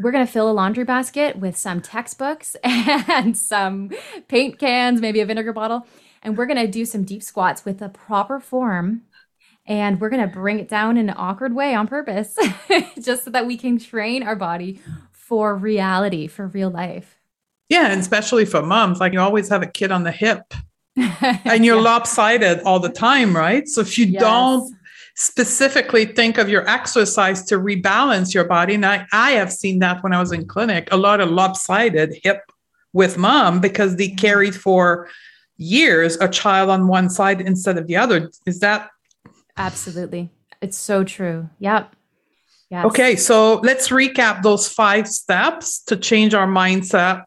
we're 0.01 0.11
going 0.11 0.25
to 0.25 0.31
fill 0.31 0.49
a 0.49 0.53
laundry 0.53 0.85
basket 0.85 1.37
with 1.37 1.55
some 1.55 1.81
textbooks 1.81 2.55
and 2.63 3.37
some 3.37 3.91
paint 4.27 4.57
cans, 4.57 4.99
maybe 4.99 5.19
a 5.19 5.25
vinegar 5.25 5.53
bottle 5.53 5.85
and 6.21 6.37
we're 6.37 6.45
going 6.45 6.63
to 6.63 6.67
do 6.67 6.85
some 6.85 7.03
deep 7.03 7.23
squats 7.23 7.65
with 7.65 7.81
a 7.81 7.89
proper 7.89 8.39
form 8.39 9.03
and 9.65 10.01
we're 10.01 10.09
going 10.09 10.27
to 10.27 10.33
bring 10.33 10.59
it 10.59 10.67
down 10.67 10.97
in 10.97 11.09
an 11.09 11.15
awkward 11.17 11.55
way 11.55 11.75
on 11.75 11.87
purpose 11.87 12.37
just 13.01 13.23
so 13.23 13.29
that 13.29 13.45
we 13.45 13.57
can 13.57 13.77
train 13.77 14.23
our 14.23 14.35
body 14.35 14.79
for 15.11 15.55
reality 15.55 16.27
for 16.27 16.47
real 16.47 16.69
life 16.69 17.19
yeah 17.69 17.87
and 17.91 17.99
especially 17.99 18.45
for 18.45 18.61
moms 18.61 18.99
like 18.99 19.13
you 19.13 19.19
always 19.19 19.49
have 19.49 19.61
a 19.61 19.67
kid 19.67 19.91
on 19.91 20.03
the 20.03 20.11
hip 20.11 20.53
and 20.97 21.65
you're 21.65 21.77
yeah. 21.77 21.81
lopsided 21.81 22.59
all 22.61 22.79
the 22.79 22.89
time 22.89 23.35
right 23.35 23.67
so 23.67 23.81
if 23.81 23.97
you 23.97 24.05
yes. 24.05 24.21
don't 24.21 24.75
specifically 25.15 26.05
think 26.05 26.37
of 26.37 26.49
your 26.49 26.67
exercise 26.67 27.43
to 27.43 27.55
rebalance 27.55 28.33
your 28.33 28.45
body 28.45 28.75
and 28.75 28.85
I, 28.85 29.05
I 29.11 29.31
have 29.31 29.51
seen 29.51 29.79
that 29.79 30.01
when 30.03 30.13
i 30.13 30.19
was 30.19 30.31
in 30.31 30.47
clinic 30.47 30.87
a 30.91 30.97
lot 30.97 31.21
of 31.21 31.29
lopsided 31.29 32.17
hip 32.23 32.41
with 32.93 33.17
mom 33.17 33.61
because 33.61 33.95
they 33.95 34.07
mm-hmm. 34.07 34.15
carried 34.15 34.55
for 34.55 35.07
years 35.61 36.17
a 36.19 36.27
child 36.27 36.69
on 36.69 36.87
one 36.87 37.09
side 37.09 37.41
instead 37.41 37.77
of 37.77 37.87
the 37.87 37.95
other. 37.95 38.29
Is 38.45 38.59
that 38.59 38.89
absolutely? 39.57 40.29
It's 40.61 40.77
so 40.77 41.03
true. 41.03 41.49
Yep. 41.59 41.95
Yes. 42.69 42.85
Okay, 42.85 43.15
so 43.17 43.55
let's 43.55 43.89
recap 43.89 44.43
those 44.43 44.67
five 44.67 45.07
steps 45.07 45.83
to 45.83 45.97
change 45.97 46.33
our 46.33 46.47
mindset 46.47 47.23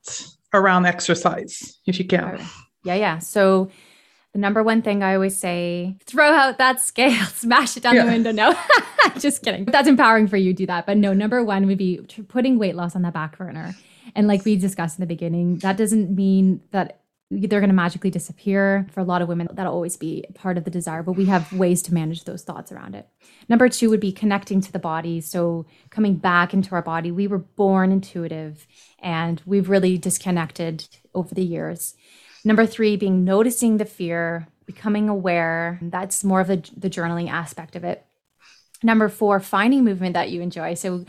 around 0.55 0.87
exercise, 0.87 1.79
if 1.87 1.99
you 1.99 2.07
can. 2.07 2.41
Yeah, 2.83 2.95
yeah. 2.95 3.19
So 3.19 3.71
the 4.33 4.39
number 4.39 4.63
one 4.63 4.81
thing 4.81 5.03
I 5.03 5.15
always 5.15 5.37
say, 5.37 5.97
throw 6.07 6.33
out 6.33 6.57
that 6.59 6.81
scale, 6.81 7.25
smash 7.35 7.77
it 7.77 7.83
down 7.83 7.95
yeah. 7.95 8.05
the 8.05 8.13
window. 8.13 8.33
No, 8.33 8.59
just 9.19 9.43
kidding. 9.43 9.67
That's 9.67 9.89
empowering 9.89 10.29
for 10.29 10.39
you 10.39 10.53
to 10.53 10.57
do 10.57 10.67
that. 10.67 10.87
But 10.87 10.97
no, 10.97 11.13
number 11.13 11.45
one 11.45 11.67
would 11.67 11.79
be 11.79 11.99
putting 12.29 12.59
weight 12.59 12.75
loss 12.75 12.97
on 12.97 13.03
the 13.03 13.11
back 13.11 13.37
burner. 13.37 13.75
And 14.15 14.27
like 14.27 14.45
we 14.45 14.57
discussed 14.57 14.99
in 14.99 15.03
the 15.03 15.07
beginning, 15.07 15.59
that 15.59 15.77
doesn't 15.77 16.15
mean 16.15 16.63
that 16.71 17.01
they're 17.41 17.61
going 17.61 17.69
to 17.69 17.75
magically 17.75 18.11
disappear. 18.11 18.87
For 18.93 19.01
a 19.01 19.05
lot 19.05 19.23
of 19.23 19.29
women, 19.29 19.49
that'll 19.53 19.73
always 19.73 19.97
be 19.97 20.25
part 20.35 20.57
of 20.57 20.65
the 20.65 20.71
desire, 20.71 21.03
but 21.03 21.13
we 21.13 21.27
have 21.27 21.53
ways 21.53 21.83
to 21.83 21.95
manage 21.95 22.25
those 22.25 22.43
thoughts 22.43 22.73
around 22.73 22.95
it. 22.95 23.09
Number 23.49 23.69
two 23.69 23.91
would 23.91 24.01
be 24.01 24.13
connecting 24.13 24.61
to 24.61 24.73
the 24.73 24.79
body. 24.79 25.21
So, 25.21 25.67
coming 25.91 26.17
back 26.17 26.55
into 26.55 26.75
our 26.75 26.83
body. 26.83 27.11
We 27.11 27.27
were 27.27 27.39
born 27.39 27.93
intuitive 27.93 28.67
and 29.01 29.43
we've 29.45 29.69
really 29.69 29.99
disconnected 29.99 30.89
over 31.15 31.35
the 31.35 31.45
years. 31.45 31.95
Number 32.45 32.67
three, 32.67 32.97
being 32.97 33.25
noticing 33.25 33.77
the 33.77 33.85
fear, 33.85 34.49
becoming 34.67 35.09
aware. 35.09 35.79
That's 35.83 36.25
more 36.25 36.41
of 36.41 36.49
the, 36.49 36.69
the 36.77 36.91
journaling 36.91 37.31
aspect 37.31 37.77
of 37.77 37.85
it. 37.85 38.05
Number 38.83 39.09
four, 39.09 39.41
finding 39.41 39.85
movement 39.85 40.15
that 40.15 40.31
you 40.31 40.41
enjoy. 40.43 40.75
So, 40.75 41.05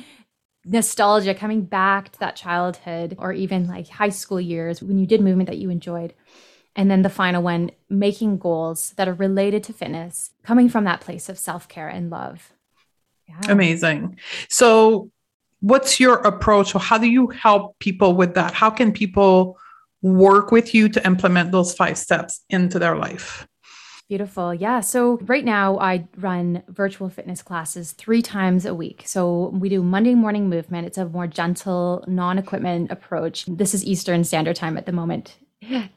nostalgia 0.65 1.36
coming 1.36 1.62
back 1.62 2.12
to 2.12 2.19
that 2.19 2.36
childhood 2.36 3.15
or 3.19 3.32
even 3.32 3.67
like 3.67 3.88
high 3.88 4.10
school 4.10 4.41
years 4.41 4.82
when 4.82 4.97
you 4.97 5.06
did 5.06 5.21
movement 5.21 5.49
that 5.49 5.60
you 5.60 5.69
enjoyed. 5.69 6.13
And 6.75 6.91
then 6.91 7.04
the 7.04 7.10
final 7.10 7.41
one, 7.41 7.71
making 7.89 8.39
goals 8.39 8.93
that 8.97 9.08
are 9.08 9.13
related 9.13 9.63
to 9.65 9.73
fitness, 9.73 10.32
coming 10.43 10.67
from 10.67 10.84
that 10.84 10.99
place 10.99 11.30
of 11.30 11.39
self 11.39 11.69
care 11.69 11.88
and 11.88 12.10
love. 12.10 12.51
Yeah. 13.30 13.39
Amazing. 13.47 14.19
So, 14.49 15.10
what's 15.62 15.99
your 16.01 16.15
approach, 16.15 16.75
or 16.75 16.80
how 16.80 16.97
do 16.97 17.08
you 17.08 17.28
help 17.28 17.80
people 17.80 18.13
with 18.13 18.34
that? 18.34 18.54
How 18.54 18.69
can 18.69 18.91
people 18.91 19.58
work 20.06 20.51
with 20.51 20.75
you 20.75 20.88
to 20.88 21.04
implement 21.06 21.51
those 21.51 21.73
five 21.73 21.97
steps 21.97 22.41
into 22.51 22.78
their 22.78 22.95
life. 22.95 23.47
Beautiful. 24.08 24.54
Yeah. 24.54 24.82
So 24.82 25.18
right 25.24 25.44
now 25.44 25.80
I 25.80 26.08
run 26.18 26.62
virtual 26.68 27.10
fitness 27.10 27.41
classes 27.41 27.91
three 27.91 28.22
times 28.22 28.63
a 28.63 28.76
week. 28.76 29.02
So 29.08 29.48
we 29.48 29.68
do 29.68 29.82
Monday 29.82 30.13
morning 30.13 30.48
movement. 30.48 30.86
It's 30.86 31.00
a 31.00 31.06
more 31.06 31.26
gentle, 31.26 32.04
non-equipment 32.08 32.91
approach. 32.91 33.46
This 33.48 33.74
is 33.74 33.84
Eastern 33.84 34.24
Standard 34.24 34.58
Time 34.58 34.78
at 34.78 34.86
the 34.86 34.91
moment. 34.91 35.38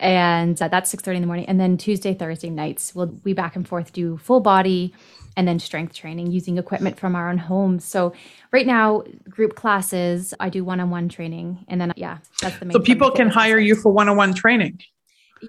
And 0.00 0.60
uh, 0.62 0.68
that's 0.68 0.94
6:30 0.94 1.16
in 1.16 1.20
the 1.20 1.26
morning. 1.26 1.44
And 1.46 1.60
then 1.60 1.76
Tuesday, 1.76 2.14
Thursday 2.14 2.48
nights, 2.48 2.94
we'll 2.94 3.06
be 3.06 3.34
back 3.34 3.54
and 3.54 3.68
forth 3.68 3.92
do 3.92 4.16
full 4.16 4.40
body 4.40 4.94
and 5.36 5.46
then 5.46 5.58
strength 5.58 5.94
training 5.94 6.30
using 6.30 6.56
equipment 6.56 6.98
from 6.98 7.14
our 7.14 7.28
own 7.28 7.36
homes. 7.36 7.84
So 7.84 8.14
right 8.50 8.66
now, 8.66 9.02
group 9.28 9.54
classes, 9.54 10.32
I 10.40 10.48
do 10.48 10.64
one-on-one 10.64 11.10
training. 11.10 11.66
And 11.68 11.78
then 11.78 11.92
yeah, 11.96 12.18
that's 12.40 12.58
the 12.58 12.64
main 12.64 12.72
So 12.72 12.80
people 12.80 13.10
can 13.10 13.28
hire 13.28 13.58
you 13.58 13.74
for 13.74 13.92
one-on-one 13.92 14.32
training. 14.32 14.80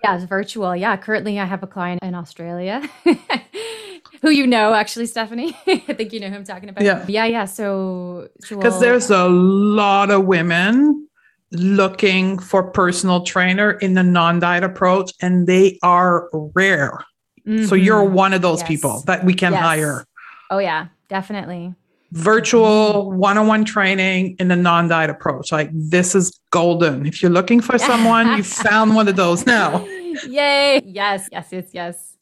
Yeah, 0.04 0.16
it's 0.16 0.26
virtual. 0.26 0.76
Yeah. 0.76 0.96
Currently, 0.98 1.40
I 1.40 1.46
have 1.46 1.64
a 1.64 1.68
client 1.68 2.02
in 2.04 2.16
Australia 2.16 2.88
who 4.22 4.30
you 4.30 4.48
know, 4.48 4.74
actually, 4.74 5.06
Stephanie. 5.06 5.58
I 5.68 5.78
think 5.94 6.14
you 6.14 6.20
know 6.20 6.30
who 6.30 6.36
I'm 6.36 6.44
talking 6.44 6.70
about. 6.70 6.84
Yeah. 6.84 7.06
Yeah. 7.08 7.26
Yeah. 7.26 7.46
So, 7.46 8.30
because 8.50 8.80
there's 8.80 9.10
a 9.10 9.28
lot 9.28 10.12
of 10.12 10.26
women 10.26 11.08
looking 11.52 12.38
for 12.38 12.64
personal 12.64 13.24
trainer 13.24 13.72
in 13.72 13.96
the 13.96 14.04
non-diet 14.04 14.64
approach 14.64 15.12
and 15.22 15.48
they 15.48 15.80
are 15.82 16.30
rare. 16.54 17.04
Mm-hmm. 17.48 17.66
So 17.66 17.76
you're 17.76 18.04
one 18.04 18.34
of 18.34 18.42
those 18.42 18.60
yes. 18.60 18.68
people 18.68 19.04
that 19.08 19.26
we 19.26 19.34
can 19.34 19.54
yes. 19.54 19.62
hire. 19.62 20.06
Oh 20.52 20.60
yeah, 20.60 20.88
definitely 21.08 21.74
virtual 22.12 23.12
one-on-one 23.12 23.66
training 23.66 24.36
in 24.40 24.48
the 24.48 24.56
non-diet 24.56 25.10
approach 25.10 25.52
like 25.52 25.70
this 25.74 26.16
is 26.16 26.40
golden 26.50 27.06
if 27.06 27.22
you're 27.22 27.32
looking 27.32 27.62
for 27.62 27.78
someone 27.78 28.36
you 28.38 28.44
found 28.66 28.96
one 28.96 29.08
of 29.08 29.16
those 29.16 29.46
now 29.46 29.86
yay 30.28 30.82
yes 30.86 31.28
yes 31.32 31.48
yes 31.52 31.70
yes 31.74 32.16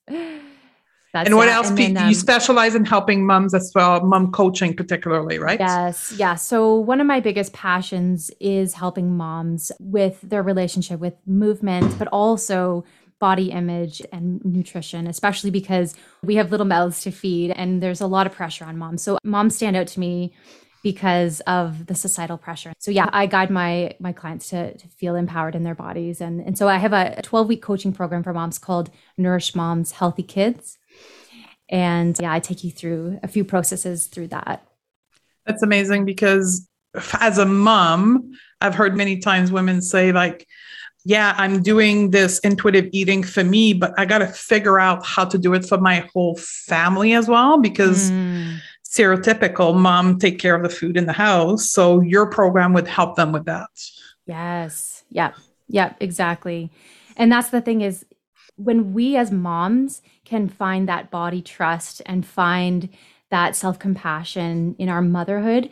That's 1.14 1.30
and 1.30 1.38
what 1.38 1.46
that. 1.46 1.56
else? 1.56 1.70
And 1.70 1.78
then, 1.78 1.98
um, 1.98 2.10
you 2.10 2.14
specialize 2.14 2.76
in 2.76 2.86
helping 2.86 3.26
moms 3.26 3.54
as 3.54 3.72
well, 3.74 4.04
mom 4.04 4.32
coaching 4.32 4.76
particularly, 4.76 5.40
right? 5.40 5.60
Yes, 5.60 6.14
yeah. 6.18 6.36
So 6.36 6.76
one 6.76 7.00
of 7.00 7.08
my 7.08 7.22
biggest 7.22 7.54
passions 7.54 8.30
is 8.40 8.74
helping 8.74 9.16
moms 9.16 9.72
with 9.80 10.20
their 10.22 10.44
relationship 10.44 11.00
with 11.00 11.16
movement, 11.26 11.98
but 11.98 12.08
also 12.10 12.84
body 13.20 13.52
image 13.52 14.02
and 14.12 14.44
nutrition, 14.46 15.08
especially 15.08 15.50
because 15.50 15.96
we 16.24 16.36
have 16.36 16.52
little 16.52 16.66
mouths 16.66 17.02
to 17.02 17.12
feed 17.12 17.52
and 17.52 17.82
there's 17.82 18.02
a 18.02 18.08
lot 18.08 18.28
of 18.28 18.34
pressure 18.34 18.66
on 18.66 18.78
moms. 18.78 19.02
So 19.02 19.18
moms 19.24 19.56
stand 19.56 19.76
out 19.76 19.88
to 19.88 20.00
me 20.00 20.34
because 20.84 21.42
of 21.42 21.88
the 21.88 21.96
societal 21.96 22.38
pressure. 22.38 22.74
So 22.80 22.92
yeah, 22.92 23.10
I 23.12 23.26
guide 23.26 23.50
my 23.50 23.96
my 24.00 24.14
clients 24.14 24.50
to, 24.50 24.78
to 24.78 24.88
feel 24.88 25.16
empowered 25.16 25.56
in 25.56 25.64
their 25.64 25.76
bodies. 25.76 26.22
And, 26.22 26.40
and 26.42 26.58
so 26.58 26.68
I 26.68 26.78
have 26.78 26.94
a 26.94 27.22
12 27.24 27.48
week 27.48 27.62
coaching 27.62 27.92
program 27.92 28.24
for 28.24 28.34
moms 28.34 28.58
called 28.58 28.90
Nourish 29.18 29.56
Moms 29.56 29.92
Healthy 29.92 30.24
Kids. 30.24 30.78
And 31.70 32.18
yeah, 32.20 32.32
I 32.32 32.40
take 32.40 32.64
you 32.64 32.72
through 32.72 33.20
a 33.24 33.28
few 33.28 33.44
processes 33.44 34.08
through 34.08 34.28
that. 34.28 34.66
That's 35.46 35.64
amazing 35.64 36.06
because 36.06 36.68
as 37.20 37.38
a 37.38 37.46
mom, 37.46 38.32
I've 38.62 38.76
heard 38.76 38.96
many 38.96 39.20
times 39.20 39.52
women 39.52 39.82
say 39.82 40.12
like, 40.12 40.48
yeah, 41.08 41.34
I'm 41.38 41.64
doing 41.64 42.12
this 42.12 42.38
intuitive 42.40 42.90
eating 42.92 43.24
for 43.24 43.42
me, 43.42 43.72
but 43.72 43.94
I 43.98 44.04
got 44.04 44.18
to 44.18 44.28
figure 44.28 44.78
out 44.78 45.06
how 45.06 45.24
to 45.24 45.38
do 45.38 45.54
it 45.54 45.66
for 45.66 45.78
my 45.78 46.06
whole 46.14 46.36
family 46.36 47.14
as 47.14 47.30
well 47.30 47.58
because 47.60 48.12
mm. 48.12 48.58
stereotypical 48.86 49.74
mom 49.74 50.20
take 50.20 50.38
care 50.38 50.54
of 50.54 50.64
the 50.64 50.70
food 50.70 50.98
in 50.98 51.06
the 51.06 51.14
house. 51.14 51.70
So 51.70 52.02
your 52.02 52.30
program 52.30 52.74
would 52.74 52.90
help 52.90 53.16
them 53.16 53.32
with 53.32 53.46
that. 53.46 53.70
Yes. 54.26 55.06
Yep. 55.12 55.36
Yep. 55.70 55.96
Exactly. 56.02 56.70
And 57.16 57.32
that's 57.32 57.52
the 57.52 57.62
thing 57.62 57.80
is 57.80 58.06
when 58.58 58.92
we 58.92 59.16
as 59.16 59.32
moms 59.32 60.02
can 60.26 60.50
find 60.50 60.90
that 60.90 61.10
body 61.10 61.42
trust 61.42 62.02
and 62.06 62.26
find 62.26 62.90
that 63.32 63.56
self 63.56 63.80
compassion 63.80 64.76
in 64.78 64.90
our 64.90 65.02
motherhood, 65.02 65.70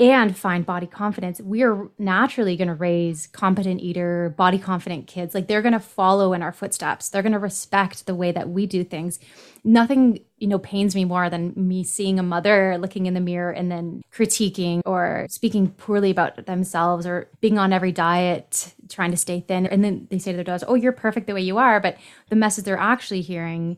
and 0.00 0.34
find 0.34 0.64
body 0.64 0.86
confidence, 0.86 1.42
we 1.42 1.62
are 1.62 1.90
naturally 1.98 2.56
going 2.56 2.68
to 2.68 2.74
raise 2.74 3.26
competent 3.26 3.82
eater, 3.82 4.34
body 4.34 4.58
confident 4.58 5.06
kids. 5.06 5.34
Like 5.34 5.46
they're 5.46 5.60
going 5.60 5.74
to 5.74 5.78
follow 5.78 6.32
in 6.32 6.40
our 6.40 6.52
footsteps. 6.52 7.10
They're 7.10 7.22
going 7.22 7.34
to 7.34 7.38
respect 7.38 8.06
the 8.06 8.14
way 8.14 8.32
that 8.32 8.48
we 8.48 8.66
do 8.66 8.82
things. 8.82 9.20
Nothing, 9.62 10.20
you 10.38 10.48
know, 10.48 10.58
pains 10.58 10.94
me 10.94 11.04
more 11.04 11.28
than 11.28 11.52
me 11.54 11.84
seeing 11.84 12.18
a 12.18 12.22
mother 12.22 12.78
looking 12.78 13.04
in 13.04 13.12
the 13.12 13.20
mirror 13.20 13.50
and 13.50 13.70
then 13.70 14.02
critiquing 14.10 14.80
or 14.86 15.26
speaking 15.28 15.68
poorly 15.68 16.12
about 16.12 16.46
themselves 16.46 17.04
or 17.04 17.28
being 17.42 17.58
on 17.58 17.74
every 17.74 17.92
diet, 17.92 18.72
trying 18.88 19.10
to 19.10 19.18
stay 19.18 19.40
thin. 19.40 19.66
And 19.66 19.84
then 19.84 20.08
they 20.10 20.18
say 20.18 20.32
to 20.32 20.36
their 20.36 20.44
daughters, 20.44 20.64
"Oh, 20.66 20.76
you're 20.76 20.92
perfect 20.92 21.26
the 21.26 21.34
way 21.34 21.42
you 21.42 21.58
are," 21.58 21.78
but 21.78 21.98
the 22.30 22.36
message 22.36 22.64
they're 22.64 22.78
actually 22.78 23.20
hearing 23.20 23.76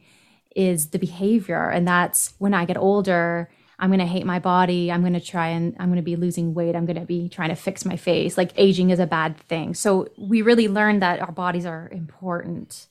is 0.54 0.90
the 0.90 1.00
behavior, 1.00 1.68
and 1.68 1.88
that's 1.88 2.34
when 2.38 2.54
I 2.54 2.64
get 2.64 2.76
older 2.76 3.50
I'm 3.82 3.88
going 3.88 3.98
to 3.98 4.06
hate 4.06 4.24
my 4.24 4.38
body. 4.38 4.92
I'm 4.92 5.00
going 5.00 5.12
to 5.14 5.20
try 5.20 5.48
and 5.48 5.74
I'm 5.80 5.88
going 5.88 5.96
to 5.96 6.02
be 6.02 6.14
losing 6.14 6.54
weight. 6.54 6.76
I'm 6.76 6.86
going 6.86 7.00
to 7.00 7.04
be 7.04 7.28
trying 7.28 7.48
to 7.48 7.56
fix 7.56 7.84
my 7.84 7.96
face. 7.96 8.38
Like 8.38 8.52
aging 8.56 8.90
is 8.90 9.00
a 9.00 9.08
bad 9.08 9.36
thing. 9.36 9.74
So 9.74 10.06
we 10.16 10.40
really 10.40 10.68
learned 10.68 11.02
that 11.02 11.20
our 11.20 11.32
bodies 11.32 11.66
are 11.66 11.88
important 11.90 12.86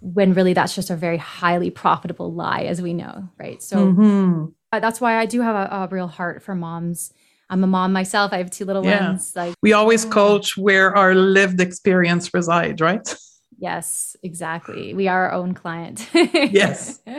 when 0.00 0.32
really 0.32 0.54
that's 0.54 0.74
just 0.74 0.88
a 0.88 0.96
very 0.96 1.18
highly 1.18 1.70
profitable 1.70 2.32
lie, 2.32 2.62
as 2.62 2.80
we 2.80 2.94
know, 2.94 3.28
right? 3.38 3.62
So 3.62 3.76
mm-hmm. 3.76 4.46
Uh, 4.72 4.80
that's 4.80 5.00
why 5.00 5.18
I 5.18 5.26
do 5.26 5.40
have 5.40 5.54
a, 5.54 5.72
a, 5.72 5.88
real 5.88 6.08
heart 6.08 6.42
for 6.42 6.52
moms. 6.54 7.12
I'm 7.48 7.62
a 7.62 7.66
mom 7.68 7.92
myself. 7.92 8.32
I 8.32 8.38
have 8.38 8.50
two 8.50 8.64
little 8.64 8.84
yeah. 8.84 9.06
ones. 9.06 9.36
Like 9.36 9.54
we 9.62 9.72
always 9.72 10.04
coach 10.04 10.56
where 10.56 10.96
our 10.96 11.14
lived 11.14 11.60
experience 11.60 12.34
resides, 12.34 12.80
right? 12.80 13.16
Yes, 13.58 14.16
exactly. 14.22 14.94
We 14.94 15.08
are 15.08 15.26
our 15.26 15.32
own 15.32 15.54
client. 15.54 16.08
yes. 16.12 17.00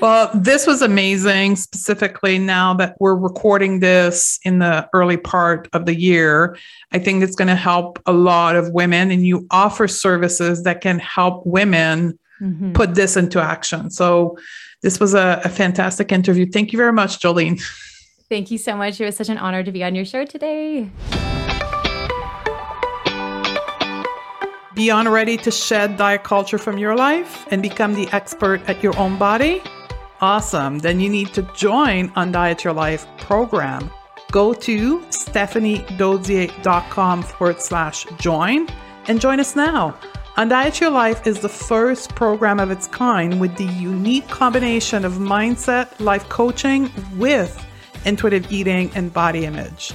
Well, 0.00 0.30
this 0.34 0.66
was 0.66 0.80
amazing, 0.80 1.56
specifically 1.56 2.38
now 2.38 2.72
that 2.74 2.96
we're 3.00 3.14
recording 3.14 3.80
this 3.80 4.38
in 4.44 4.58
the 4.58 4.88
early 4.94 5.18
part 5.18 5.68
of 5.74 5.84
the 5.84 5.94
year. 5.94 6.56
I 6.92 6.98
think 6.98 7.22
it's 7.22 7.36
going 7.36 7.48
to 7.48 7.54
help 7.54 7.98
a 8.06 8.12
lot 8.12 8.56
of 8.56 8.72
women, 8.72 9.10
and 9.10 9.26
you 9.26 9.46
offer 9.50 9.86
services 9.86 10.62
that 10.62 10.80
can 10.80 10.98
help 11.00 11.46
women 11.46 12.18
mm-hmm. 12.40 12.72
put 12.72 12.94
this 12.94 13.14
into 13.14 13.40
action. 13.40 13.90
So, 13.90 14.38
this 14.82 14.98
was 14.98 15.12
a, 15.12 15.42
a 15.44 15.50
fantastic 15.50 16.12
interview. 16.12 16.46
Thank 16.50 16.72
you 16.72 16.78
very 16.78 16.94
much, 16.94 17.20
Jolene. 17.20 17.60
Thank 18.30 18.50
you 18.50 18.56
so 18.56 18.76
much. 18.76 19.00
It 19.00 19.04
was 19.04 19.16
such 19.16 19.28
an 19.28 19.36
honor 19.36 19.62
to 19.62 19.72
be 19.72 19.84
on 19.84 19.94
your 19.94 20.06
show 20.06 20.24
today. 20.24 20.88
Beyond 24.80 25.12
ready 25.12 25.36
to 25.36 25.50
shed 25.50 25.98
diet 25.98 26.24
culture 26.24 26.56
from 26.56 26.78
your 26.78 26.96
life 26.96 27.46
and 27.50 27.60
become 27.60 27.92
the 27.92 28.08
expert 28.12 28.66
at 28.66 28.82
your 28.82 28.96
own 28.96 29.18
body? 29.18 29.60
Awesome. 30.22 30.78
Then 30.78 31.00
you 31.00 31.10
need 31.10 31.34
to 31.34 31.42
join 31.54 32.08
Undiet 32.16 32.64
Your 32.64 32.72
Life 32.72 33.06
program. 33.18 33.90
Go 34.32 34.54
to 34.54 35.00
stephaniedodier.com 35.00 37.22
forward 37.24 37.60
slash 37.60 38.06
join 38.18 38.68
and 39.06 39.20
join 39.20 39.38
us 39.38 39.54
now. 39.54 39.98
Undiet 40.38 40.80
Your 40.80 40.88
Life 40.88 41.26
is 41.26 41.40
the 41.40 41.50
first 41.50 42.14
program 42.14 42.58
of 42.58 42.70
its 42.70 42.86
kind 42.86 43.38
with 43.38 43.54
the 43.58 43.66
unique 43.66 44.28
combination 44.28 45.04
of 45.04 45.18
mindset, 45.18 45.90
life 46.00 46.26
coaching 46.30 46.90
with 47.18 47.62
intuitive 48.06 48.50
eating 48.50 48.90
and 48.94 49.12
body 49.12 49.44
image. 49.44 49.92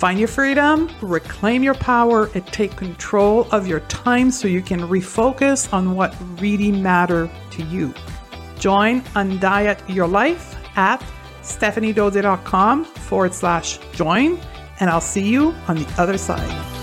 Find 0.00 0.18
your 0.18 0.28
freedom, 0.28 0.88
reclaim 1.02 1.62
your 1.62 1.74
power, 1.74 2.30
and 2.34 2.46
take 2.46 2.74
control 2.74 3.46
of 3.52 3.66
your 3.66 3.80
time 3.80 4.30
so 4.30 4.48
you 4.48 4.62
can 4.62 4.80
refocus 4.80 5.70
on 5.74 5.94
what 5.94 6.16
really 6.40 6.72
matter 6.72 7.30
to 7.50 7.62
you. 7.64 7.92
Join 8.58 9.02
Undiet 9.14 9.78
Your 9.94 10.08
Life 10.08 10.56
at 10.74 11.04
stephaniedodier.com 11.42 12.86
forward 12.86 13.34
slash 13.34 13.78
join, 13.92 14.40
and 14.80 14.88
I'll 14.88 15.02
see 15.02 15.28
you 15.28 15.54
on 15.68 15.76
the 15.76 15.94
other 15.98 16.16
side. 16.16 16.79